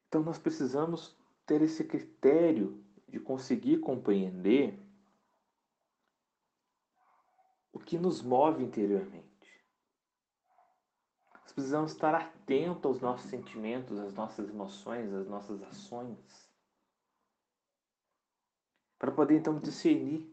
Então 0.09 0.23
nós 0.23 0.39
precisamos 0.39 1.15
ter 1.45 1.61
esse 1.61 1.85
critério 1.85 2.83
de 3.07 3.21
conseguir 3.21 3.81
compreender 3.81 4.83
o 7.75 7.79
que 7.79 7.99
nos 7.99 8.23
move 8.23 8.65
interiormente. 8.65 9.26
Precisamos 11.57 11.93
estar 11.93 12.15
atentos 12.15 12.85
aos 12.85 13.01
nossos 13.01 13.31
sentimentos, 13.31 13.99
às 13.99 14.13
nossas 14.13 14.51
emoções, 14.51 15.11
às 15.15 15.27
nossas 15.27 15.63
ações, 15.63 16.53
para 18.99 19.11
poder 19.11 19.39
então 19.39 19.59
discernir. 19.59 20.31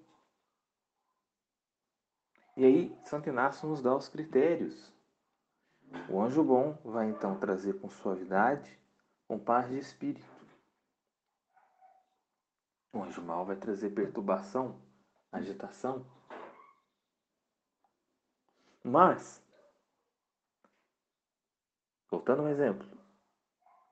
E 2.57 2.65
aí, 2.65 2.97
Santo 3.05 3.29
Inácio 3.29 3.69
nos 3.69 3.81
dá 3.81 3.95
os 3.95 4.09
critérios. 4.09 4.93
O 6.09 6.21
anjo 6.21 6.43
bom 6.43 6.77
vai 6.83 7.09
então 7.09 7.39
trazer 7.39 7.79
com 7.79 7.89
suavidade 7.89 8.77
com 9.25 9.39
paz 9.39 9.69
de 9.69 9.77
espírito. 9.77 10.25
O 12.91 13.01
anjo 13.01 13.21
mau 13.21 13.45
vai 13.45 13.55
trazer 13.55 13.91
perturbação, 13.91 14.81
agitação. 15.31 16.05
Mas, 18.83 19.42
voltando 22.13 22.43
um 22.43 22.47
exemplo, 22.47 22.87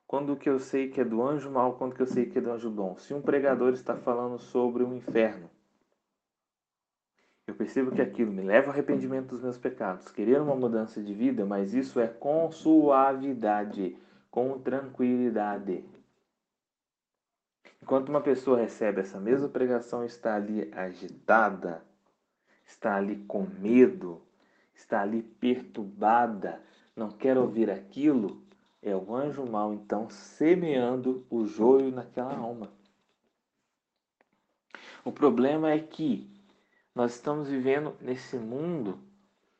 quando 0.05 0.35
que 0.35 0.47
eu 0.47 0.59
sei 0.59 0.89
que 0.89 1.01
é 1.01 1.03
do 1.03 1.23
anjo 1.23 1.49
mau, 1.49 1.73
quando 1.73 1.95
que 1.95 2.01
eu 2.03 2.05
sei 2.05 2.27
que 2.27 2.37
é 2.37 2.41
do 2.41 2.51
anjo 2.51 2.69
bom? 2.69 2.95
Se 2.97 3.15
um 3.15 3.21
pregador 3.21 3.73
está 3.73 3.95
falando 3.95 4.37
sobre 4.37 4.83
o 4.83 4.93
inferno, 4.93 5.49
eu 7.47 7.55
percebo 7.55 7.91
que 7.91 8.01
aquilo 8.01 8.31
me 8.31 8.43
leva 8.43 8.67
ao 8.67 8.73
arrependimento 8.73 9.29
dos 9.29 9.41
meus 9.41 9.57
pecados, 9.57 10.11
querer 10.11 10.39
uma 10.39 10.55
mudança 10.55 11.01
de 11.01 11.13
vida, 11.15 11.45
mas 11.45 11.73
isso 11.73 11.99
é 11.99 12.07
com 12.07 12.51
suavidade 12.51 13.97
com 14.29 14.59
tranquilidade. 14.59 15.83
Enquanto 17.81 18.09
uma 18.09 18.21
pessoa 18.21 18.59
recebe 18.59 19.01
essa 19.01 19.19
mesma 19.19 19.49
pregação, 19.49 20.05
está 20.05 20.35
ali 20.35 20.71
agitada, 20.73 21.83
está 22.63 22.95
ali 22.95 23.17
com 23.25 23.41
medo, 23.59 24.21
está 24.73 25.01
ali 25.01 25.23
perturbada, 25.23 26.61
não 26.95 27.09
quer 27.09 27.37
ouvir 27.37 27.69
aquilo, 27.69 28.41
é 28.81 28.95
o 28.95 29.15
anjo 29.15 29.45
mau 29.45 29.73
então 29.73 30.09
semeando 30.09 31.25
o 31.29 31.45
joio 31.45 31.91
naquela 31.91 32.35
alma. 32.35 32.71
O 35.03 35.11
problema 35.11 35.71
é 35.71 35.79
que 35.79 36.29
nós 36.93 37.15
estamos 37.15 37.47
vivendo 37.47 37.95
nesse 38.01 38.37
mundo 38.37 38.99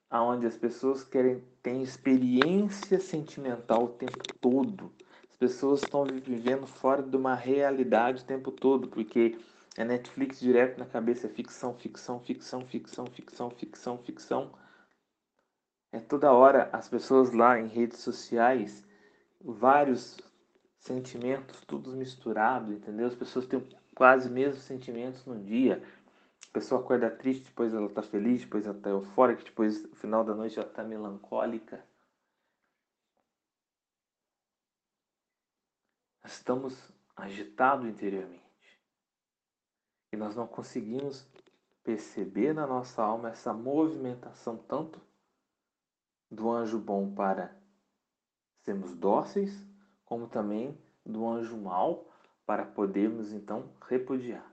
aonde 0.09 0.45
as 0.45 0.57
pessoas 0.57 1.03
querem 1.03 1.41
ter 1.63 1.81
experiência 1.81 2.99
sentimental 2.99 3.85
o 3.85 3.89
tempo 3.89 4.21
todo. 4.41 4.91
As 5.29 5.37
pessoas 5.37 5.81
estão 5.81 6.03
vivendo 6.03 6.67
fora 6.67 7.01
de 7.01 7.15
uma 7.15 7.33
realidade 7.33 8.21
o 8.21 8.25
tempo 8.25 8.51
todo, 8.51 8.89
porque 8.89 9.37
é 9.77 9.85
Netflix 9.85 10.39
direto 10.39 10.77
na 10.77 10.85
cabeça, 10.85 11.27
é 11.27 11.29
ficção, 11.29 11.73
ficção, 11.73 12.19
ficção, 12.19 12.61
ficção, 12.65 13.05
ficção, 13.07 13.49
ficção, 13.49 13.97
ficção. 13.97 14.51
É 15.91 15.99
toda 15.99 16.31
hora 16.31 16.69
as 16.71 16.87
pessoas 16.87 17.31
lá 17.31 17.59
em 17.59 17.67
redes 17.67 17.99
sociais, 17.99 18.85
vários 19.41 20.17
sentimentos, 20.77 21.61
tudo 21.65 21.91
misturado, 21.91 22.71
entendeu? 22.71 23.07
As 23.07 23.15
pessoas 23.15 23.45
têm 23.45 23.67
quase 23.93 24.29
mesmos 24.29 24.63
sentimentos 24.63 25.25
no 25.25 25.37
dia. 25.43 25.83
A 26.49 26.53
pessoa 26.53 26.81
acorda 26.81 27.09
triste, 27.09 27.45
depois 27.45 27.73
ela 27.73 27.87
está 27.87 28.01
feliz, 28.01 28.41
depois 28.41 28.65
ela 28.65 28.77
está 28.77 28.89
eufórica, 28.89 29.43
depois 29.43 29.83
no 29.83 29.95
final 29.95 30.23
da 30.23 30.33
noite 30.33 30.57
ela 30.57 30.67
está 30.67 30.83
melancólica. 30.83 31.85
Estamos 36.23 36.91
agitados 37.15 37.85
interiormente. 37.85 38.41
E 40.13 40.17
nós 40.17 40.35
não 40.35 40.47
conseguimos 40.47 41.27
perceber 41.83 42.53
na 42.53 42.65
nossa 42.65 43.03
alma 43.03 43.29
essa 43.29 43.53
movimentação 43.53 44.57
tanto 44.57 45.01
do 46.31 46.49
anjo 46.49 46.79
bom 46.79 47.13
para 47.13 47.53
sermos 48.61 48.95
dóceis, 48.95 49.67
como 50.05 50.29
também 50.29 50.81
do 51.05 51.27
anjo 51.27 51.57
mau 51.57 52.09
para 52.45 52.65
podermos 52.65 53.33
então 53.33 53.75
repudiar. 53.87 54.49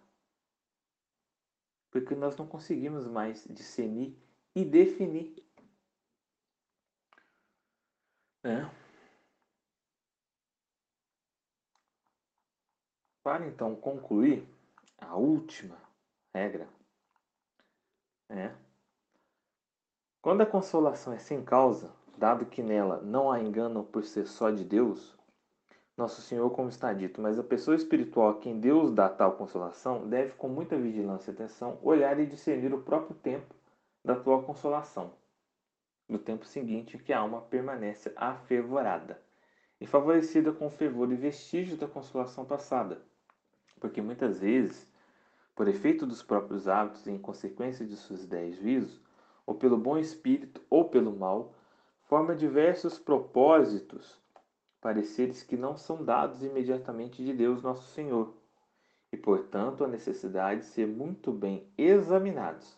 Porque 1.91 2.15
nós 2.15 2.37
não 2.37 2.47
conseguimos 2.47 3.07
mais 3.07 3.45
discernir 3.45 4.19
e 4.55 4.65
definir. 4.65 5.37
Né? 8.43 8.71
Para 13.23 13.47
então 13.47 13.77
concluir, 13.77 14.47
a 14.99 15.17
última 15.17 15.81
regra 16.35 16.69
é 18.29 18.68
quando 20.29 20.43
a 20.43 20.47
consolação 20.47 21.15
é 21.15 21.19
sem 21.19 21.43
causa, 21.43 21.91
dado 22.19 22.45
que 22.45 22.63
nela 22.63 23.01
não 23.01 23.33
há 23.33 23.41
engano 23.41 23.83
por 23.83 24.05
ser 24.05 24.27
só 24.27 24.51
de 24.51 24.63
Deus, 24.63 25.17
nosso 25.97 26.21
Senhor, 26.21 26.51
como 26.51 26.69
está 26.69 26.93
dito, 26.93 27.19
mas 27.19 27.39
a 27.39 27.43
pessoa 27.43 27.75
espiritual 27.75 28.29
a 28.29 28.39
quem 28.39 28.61
Deus 28.61 28.93
dá 28.93 29.09
tal 29.09 29.39
consolação 29.39 30.07
deve, 30.07 30.33
com 30.33 30.47
muita 30.47 30.77
vigilância 30.77 31.31
e 31.31 31.33
atenção, 31.33 31.79
olhar 31.83 32.21
e 32.21 32.27
discernir 32.27 32.75
o 32.75 32.83
próprio 32.83 33.17
tempo 33.17 33.55
da 34.05 34.15
tua 34.17 34.43
consolação, 34.43 35.15
no 36.07 36.19
tempo 36.19 36.45
seguinte 36.45 36.99
que 36.99 37.11
a 37.15 37.21
alma 37.21 37.41
permanece 37.41 38.13
afervorada 38.15 39.19
e 39.81 39.87
favorecida 39.87 40.53
com 40.53 40.67
o 40.67 40.71
fervor 40.71 41.11
e 41.11 41.17
vestígios 41.17 41.79
da 41.79 41.89
consolação 41.89 42.45
passada, 42.45 43.01
porque 43.81 44.03
muitas 44.03 44.41
vezes, 44.41 44.93
por 45.57 45.69
efeito 45.69 46.05
dos 46.05 46.23
próprios 46.23 46.69
hábitos 46.69 47.07
e 47.07 47.13
em 47.13 47.19
consequência 47.19 47.87
de 47.87 47.97
suas 47.97 48.25
ideias 48.25 48.59
e 48.63 49.08
ou 49.49 49.55
pelo 49.55 49.79
bom 49.79 49.97
espírito 49.97 50.61
ou 50.69 50.91
pelo 50.91 51.11
mal, 51.11 51.55
forma 52.03 52.37
diversos 52.37 52.99
propósitos, 52.99 54.21
pareceres 54.79 55.43
que 55.43 55.57
não 55.57 55.75
são 55.75 56.05
dados 56.05 56.43
imediatamente 56.43 57.25
de 57.25 57.33
Deus 57.33 57.63
nosso 57.63 57.89
Senhor, 57.95 58.35
e 59.11 59.17
portanto 59.17 59.83
a 59.83 59.89
necessidade 59.89 60.61
de 60.61 60.67
ser 60.67 60.87
muito 60.87 61.33
bem 61.33 61.67
examinados 61.79 62.77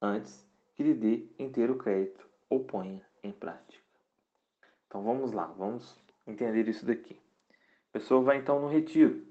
antes 0.00 0.48
que 0.76 0.84
lhe 0.84 0.94
dê 0.94 1.26
inteiro 1.40 1.76
crédito 1.76 2.24
ou 2.48 2.62
ponha 2.62 3.04
em 3.20 3.32
prática. 3.32 3.82
Então 4.86 5.02
vamos 5.02 5.32
lá, 5.32 5.46
vamos 5.58 5.98
entender 6.24 6.68
isso 6.68 6.86
daqui. 6.86 7.20
A 7.90 7.94
pessoa 7.94 8.22
vai 8.22 8.36
então 8.36 8.60
no 8.60 8.68
retiro. 8.68 9.26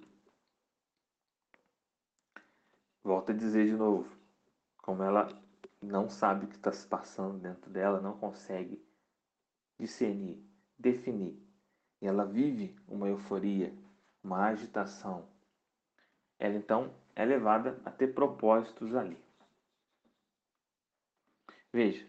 Volto 3.02 3.32
a 3.32 3.34
dizer 3.34 3.66
de 3.66 3.78
novo, 3.78 4.14
como 4.82 5.04
ela 5.04 5.45
não 5.86 6.10
sabe 6.10 6.46
o 6.46 6.50
que 6.50 6.56
está 6.56 6.72
se 6.72 6.86
passando 6.88 7.40
dentro 7.40 7.70
dela, 7.70 8.02
não 8.02 8.18
consegue 8.18 8.84
discernir, 9.80 10.44
definir. 10.78 11.40
E 12.02 12.08
ela 12.08 12.26
vive 12.26 12.76
uma 12.88 13.08
euforia, 13.08 13.74
uma 14.24 14.46
agitação. 14.46 15.30
Ela 16.38 16.56
então 16.56 16.94
é 17.16 17.24
levada 17.24 17.80
a 17.86 17.92
ter 17.92 18.14
propósitos 18.14 18.94
ali. 18.96 19.18
Veja, 21.72 22.08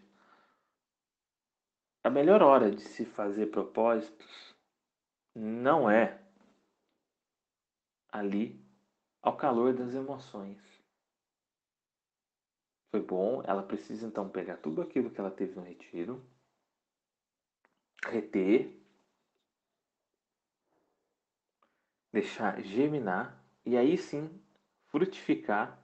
a 2.03 2.09
melhor 2.09 2.41
hora 2.41 2.71
de 2.71 2.81
se 2.81 3.05
fazer 3.05 3.47
propósitos 3.47 4.55
não 5.35 5.89
é 5.89 6.21
ali 8.09 8.65
ao 9.21 9.35
calor 9.35 9.73
das 9.73 9.93
emoções 9.93 10.76
foi 12.97 13.01
bom. 13.01 13.43
Ela 13.45 13.63
precisa 13.63 14.07
então 14.07 14.29
pegar 14.29 14.57
tudo 14.57 14.81
aquilo 14.81 15.11
que 15.11 15.19
ela 15.19 15.31
teve 15.31 15.55
no 15.55 15.61
retiro, 15.61 16.23
reter, 18.05 18.73
deixar 22.11 22.61
germinar 22.61 23.43
e 23.65 23.77
aí 23.77 23.97
sim 23.97 24.29
frutificar 24.87 25.79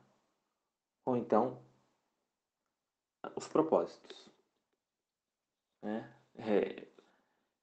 ou 1.06 1.16
então 1.16 1.62
os 3.36 3.48
propósitos. 3.48 4.30
Né? 5.82 6.12
É, 6.36 6.88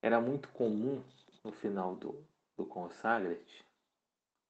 era 0.02 0.20
muito 0.20 0.48
comum 0.50 1.02
no 1.42 1.52
final 1.52 1.96
do, 1.96 2.24
do 2.56 2.66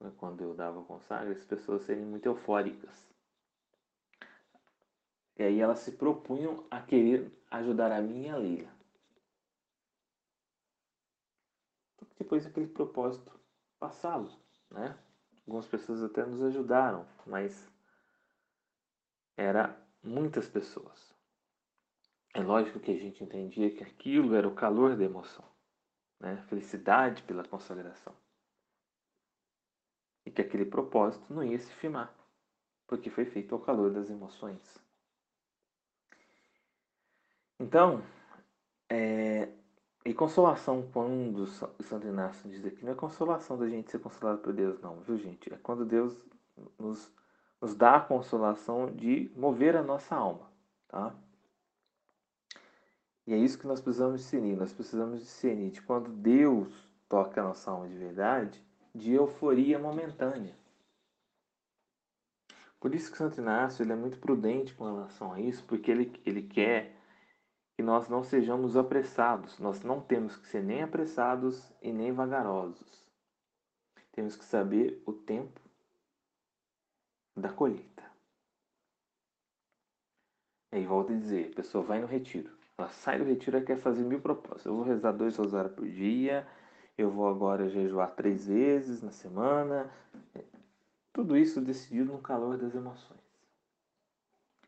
né, 0.00 0.12
quando 0.18 0.42
eu 0.42 0.54
dava 0.54 0.82
Consagret, 0.82 1.38
as 1.38 1.44
pessoas 1.44 1.82
serem 1.82 2.04
muito 2.04 2.26
eufóricas. 2.26 3.09
E 5.38 5.42
aí 5.42 5.60
elas 5.60 5.78
se 5.80 5.92
propunham 5.92 6.66
a 6.70 6.80
querer 6.80 7.30
ajudar 7.50 7.92
a 7.92 8.00
mim 8.00 8.26
e 8.26 8.28
a 8.28 8.36
Leila. 8.36 8.80
Depois 12.18 12.46
aquele 12.46 12.66
propósito 12.66 13.32
passado, 13.78 14.30
né? 14.70 14.96
Algumas 15.46 15.66
pessoas 15.66 16.02
até 16.02 16.24
nos 16.24 16.42
ajudaram, 16.42 17.06
mas 17.26 17.68
era 19.36 19.74
muitas 20.02 20.46
pessoas. 20.46 21.14
É 22.34 22.40
lógico 22.40 22.78
que 22.78 22.92
a 22.92 22.96
gente 22.96 23.24
entendia 23.24 23.74
que 23.74 23.82
aquilo 23.82 24.34
era 24.34 24.46
o 24.46 24.54
calor 24.54 24.96
da 24.96 25.04
emoção, 25.04 25.44
né? 26.20 26.36
Felicidade 26.48 27.22
pela 27.24 27.42
consagração. 27.42 28.14
E 30.24 30.30
que 30.30 30.42
aquele 30.42 30.66
propósito 30.66 31.32
não 31.32 31.42
ia 31.42 31.58
se 31.58 31.72
firmar, 31.72 32.14
porque 32.86 33.10
foi 33.10 33.24
feito 33.24 33.54
ao 33.54 33.60
calor 33.60 33.90
das 33.90 34.08
emoções. 34.08 34.78
Então, 37.60 38.02
é, 38.88 39.50
e 40.06 40.14
consolação, 40.14 40.88
quando 40.90 41.46
Santo 41.46 42.06
Inácio 42.06 42.48
diz 42.48 42.64
aqui, 42.64 42.82
não 42.82 42.92
é 42.92 42.94
consolação 42.94 43.58
da 43.58 43.68
gente 43.68 43.90
ser 43.90 43.98
consolado 43.98 44.38
por 44.38 44.54
Deus, 44.54 44.80
não, 44.80 45.00
viu 45.02 45.18
gente? 45.18 45.52
É 45.52 45.58
quando 45.58 45.84
Deus 45.84 46.16
nos, 46.78 47.12
nos 47.60 47.74
dá 47.74 47.96
a 47.96 48.00
consolação 48.00 48.90
de 48.90 49.30
mover 49.36 49.76
a 49.76 49.82
nossa 49.82 50.16
alma, 50.16 50.50
tá? 50.88 51.14
E 53.26 53.34
é 53.34 53.36
isso 53.36 53.58
que 53.58 53.66
nós 53.66 53.82
precisamos 53.82 54.22
discernir. 54.22 54.56
Nós 54.56 54.72
precisamos 54.72 55.20
discernir 55.20 55.70
de 55.70 55.82
quando 55.82 56.10
Deus 56.10 56.90
toca 57.08 57.42
a 57.42 57.44
nossa 57.44 57.70
alma 57.70 57.86
de 57.86 57.96
verdade, 57.96 58.64
de 58.94 59.12
euforia 59.12 59.78
momentânea. 59.78 60.56
Por 62.80 62.94
isso 62.94 63.12
que 63.12 63.18
Santo 63.18 63.38
Inácio 63.38 63.82
ele 63.82 63.92
é 63.92 63.96
muito 63.96 64.18
prudente 64.18 64.74
com 64.74 64.84
relação 64.84 65.32
a 65.34 65.40
isso, 65.40 65.62
porque 65.64 65.90
ele, 65.90 66.18
ele 66.24 66.42
quer 66.42 66.96
que 67.80 67.82
nós 67.82 68.10
não 68.10 68.22
sejamos 68.22 68.76
apressados. 68.76 69.58
Nós 69.58 69.82
não 69.82 70.02
temos 70.02 70.36
que 70.36 70.46
ser 70.48 70.62
nem 70.62 70.82
apressados 70.82 71.72
e 71.80 71.90
nem 71.90 72.12
vagarosos. 72.12 73.06
Temos 74.12 74.36
que 74.36 74.44
saber 74.44 75.02
o 75.06 75.14
tempo 75.14 75.58
da 77.34 77.48
colheita. 77.48 78.04
E 80.70 80.76
aí 80.76 80.84
volta 80.84 81.14
a 81.14 81.16
dizer, 81.16 81.52
a 81.52 81.56
pessoa 81.56 81.82
vai 81.82 82.02
no 82.02 82.06
retiro. 82.06 82.54
Ela 82.76 82.90
sai 82.90 83.18
do 83.18 83.24
retiro 83.24 83.56
e 83.56 83.64
quer 83.64 83.78
fazer 83.78 84.02
mil 84.02 84.20
propósitos. 84.20 84.66
Eu 84.66 84.76
vou 84.76 84.84
rezar 84.84 85.12
dois 85.12 85.38
rosários 85.38 85.72
por 85.72 85.88
dia, 85.88 86.46
eu 86.98 87.10
vou 87.10 87.26
agora 87.28 87.70
jejuar 87.70 88.10
três 88.10 88.46
vezes 88.46 89.00
na 89.00 89.10
semana. 89.10 89.90
Tudo 91.14 91.34
isso 91.34 91.62
decidido 91.62 92.12
no 92.12 92.18
calor 92.18 92.58
das 92.58 92.74
emoções. 92.74 93.18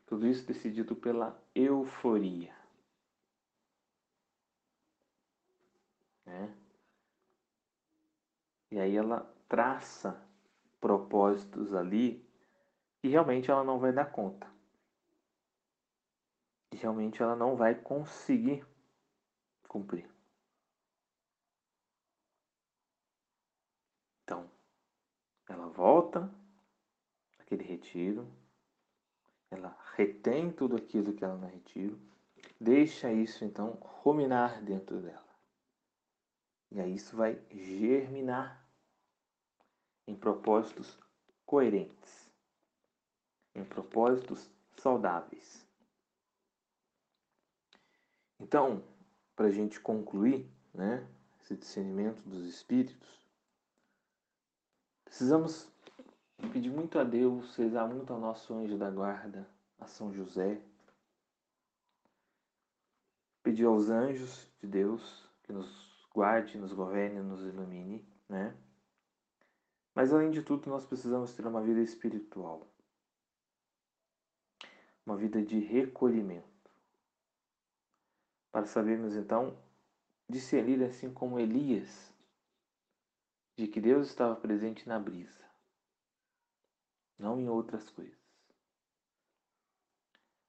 Tudo 0.07 0.25
isso 0.25 0.47
decidido 0.47 0.95
pela 0.95 1.39
euforia. 1.53 2.62
Né? 6.25 6.55
E 8.71 8.79
aí 8.79 8.95
ela 8.95 9.21
traça 9.47 10.19
propósitos 10.79 11.73
ali 11.73 12.27
e 13.03 13.09
realmente 13.09 13.51
ela 13.51 13.63
não 13.63 13.79
vai 13.79 13.93
dar 13.93 14.11
conta. 14.11 14.51
E 16.71 16.75
realmente 16.75 17.21
ela 17.21 17.35
não 17.35 17.55
vai 17.55 17.75
conseguir 17.75 18.65
cumprir. 19.67 20.09
Então, 24.23 24.49
ela 25.47 25.67
volta 25.67 26.33
aquele 27.39 27.63
retiro, 27.63 28.27
ela 29.51 29.77
retém 29.95 30.51
tudo 30.51 30.75
aquilo 30.75 31.13
que 31.13 31.23
ela 31.23 31.37
não 31.37 31.47
retiro, 31.47 31.99
deixa 32.59 33.11
isso 33.11 33.45
então 33.45 33.77
ruminar 33.81 34.63
dentro 34.63 34.99
dela. 34.99 35.32
E 36.73 36.81
aí 36.81 36.95
isso 36.95 37.15
vai 37.15 37.39
germinar 37.51 38.67
em 40.07 40.15
propósitos 40.15 40.99
coerentes, 41.45 42.31
em 43.53 43.63
propósitos 43.63 44.49
saudáveis. 44.75 45.63
Então, 48.39 48.83
para 49.35 49.45
a 49.45 49.51
gente 49.51 49.79
concluir 49.79 50.51
né, 50.73 51.07
esse 51.41 51.55
discernimento 51.55 52.21
dos 52.23 52.43
espíritos, 52.47 53.23
precisamos 55.05 55.71
pedir 56.51 56.71
muito 56.71 56.97
a 56.97 57.03
Deus, 57.03 57.55
rezar 57.55 57.87
muito 57.87 58.11
ao 58.11 58.19
nosso 58.19 58.51
anjo 58.51 58.79
da 58.79 58.89
guarda, 58.89 59.47
a 59.79 59.85
São 59.85 60.11
José, 60.11 60.59
pedir 63.43 63.65
aos 63.65 63.89
anjos 63.89 64.51
de 64.59 64.67
Deus 64.67 65.29
que 65.43 65.53
nos 65.53 65.82
guarde, 66.13 66.57
nos 66.57 66.71
governe, 66.71 67.19
nos 67.21 67.43
ilumine, 67.43 68.07
né? 68.29 68.55
Mas 69.95 70.13
além 70.13 70.31
de 70.31 70.41
tudo, 70.41 70.69
nós 70.69 70.85
precisamos 70.85 71.33
ter 71.33 71.45
uma 71.45 71.61
vida 71.61 71.81
espiritual, 71.81 72.67
uma 75.05 75.17
vida 75.17 75.43
de 75.43 75.59
recolhimento, 75.59 76.47
para 78.51 78.65
sabermos 78.65 79.15
então 79.15 79.57
discernir 80.29 80.83
assim 80.83 81.11
como 81.11 81.39
Elias, 81.39 82.13
de 83.57 83.67
que 83.67 83.81
Deus 83.81 84.07
estava 84.07 84.35
presente 84.35 84.87
na 84.87 84.99
brisa, 84.99 85.45
não 87.17 87.39
em 87.39 87.49
outras 87.49 87.89
coisas. 87.89 88.23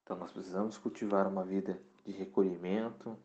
Então 0.03 0.19
nós 0.19 0.33
precisamos 0.33 0.77
cultivar 0.79 1.27
uma 1.27 1.45
vida 1.45 1.83
de 2.05 2.13
recolhimento, 2.13 3.19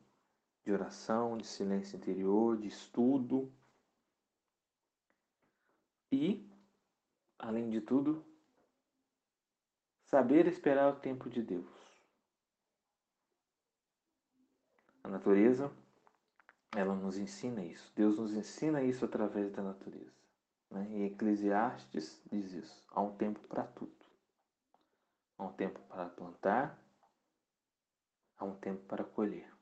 de 0.69 0.73
oração, 0.73 1.35
de 1.35 1.47
silêncio 1.47 1.97
interior, 1.97 2.55
de 2.55 2.67
estudo, 2.67 3.51
e, 6.11 6.47
além 7.39 7.71
de 7.71 7.81
tudo, 7.81 8.23
saber 10.03 10.45
esperar 10.45 10.93
o 10.93 10.99
tempo 10.99 11.27
de 11.27 11.41
Deus. 11.41 11.67
A 15.03 15.07
natureza, 15.07 15.71
ela 16.75 16.93
nos 16.93 17.17
ensina 17.17 17.65
isso. 17.65 17.91
Deus 17.95 18.19
nos 18.19 18.33
ensina 18.33 18.83
isso 18.83 19.03
através 19.03 19.51
da 19.51 19.63
natureza. 19.63 20.13
Né? 20.69 20.87
E 20.91 21.03
Eclesiastes 21.05 22.21
diz 22.31 22.51
isso. 22.53 22.83
Há 22.89 23.01
um 23.01 23.17
tempo 23.17 23.39
para 23.47 23.63
tudo. 23.63 24.05
Há 25.35 25.45
um 25.45 25.53
tempo 25.53 25.79
para 25.87 26.09
plantar, 26.09 26.77
há 28.37 28.45
um 28.45 28.55
tempo 28.55 28.85
para 28.85 29.03
colher. 29.03 29.58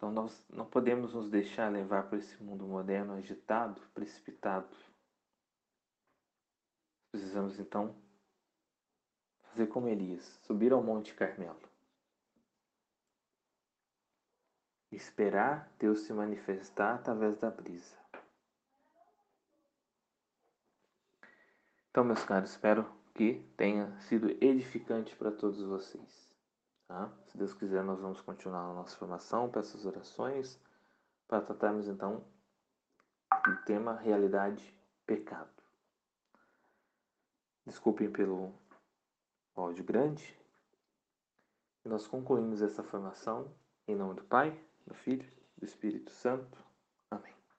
Então 0.00 0.10
nós 0.10 0.42
não 0.48 0.64
podemos 0.64 1.12
nos 1.12 1.28
deixar 1.28 1.70
levar 1.70 2.08
por 2.08 2.16
esse 2.16 2.42
mundo 2.42 2.66
moderno 2.66 3.12
agitado, 3.12 3.78
precipitado. 3.92 4.74
Precisamos 7.12 7.58
então 7.58 7.94
fazer 9.42 9.66
como 9.66 9.88
Elias, 9.88 10.24
subir 10.42 10.72
ao 10.72 10.82
Monte 10.82 11.12
Carmelo. 11.12 11.60
Esperar 14.90 15.70
Deus 15.78 16.00
se 16.00 16.14
manifestar 16.14 16.94
através 16.94 17.36
da 17.36 17.50
brisa. 17.50 17.98
Então, 21.90 22.04
meus 22.04 22.24
caros, 22.24 22.52
espero 22.52 22.90
que 23.14 23.46
tenha 23.54 23.94
sido 24.00 24.30
edificante 24.42 25.14
para 25.14 25.30
todos 25.30 25.60
vocês. 25.60 26.29
Tá? 26.90 27.08
Se 27.28 27.38
Deus 27.38 27.54
quiser, 27.54 27.84
nós 27.84 28.00
vamos 28.00 28.20
continuar 28.20 28.68
a 28.68 28.74
nossa 28.74 28.96
formação, 28.96 29.48
peço 29.48 29.76
as 29.76 29.86
orações, 29.86 30.60
para 31.28 31.40
tratarmos 31.40 31.86
então 31.86 32.24
do 33.44 33.56
tema 33.64 33.94
realidade 33.94 34.76
pecado. 35.06 35.62
Desculpem 37.64 38.10
pelo 38.10 38.52
áudio 39.54 39.84
grande. 39.84 40.36
Nós 41.84 42.08
concluímos 42.08 42.60
essa 42.60 42.82
formação 42.82 43.54
em 43.86 43.94
nome 43.94 44.14
do 44.14 44.24
Pai, 44.24 44.60
do 44.84 44.92
Filho, 44.92 45.30
do 45.56 45.64
Espírito 45.64 46.10
Santo. 46.10 46.58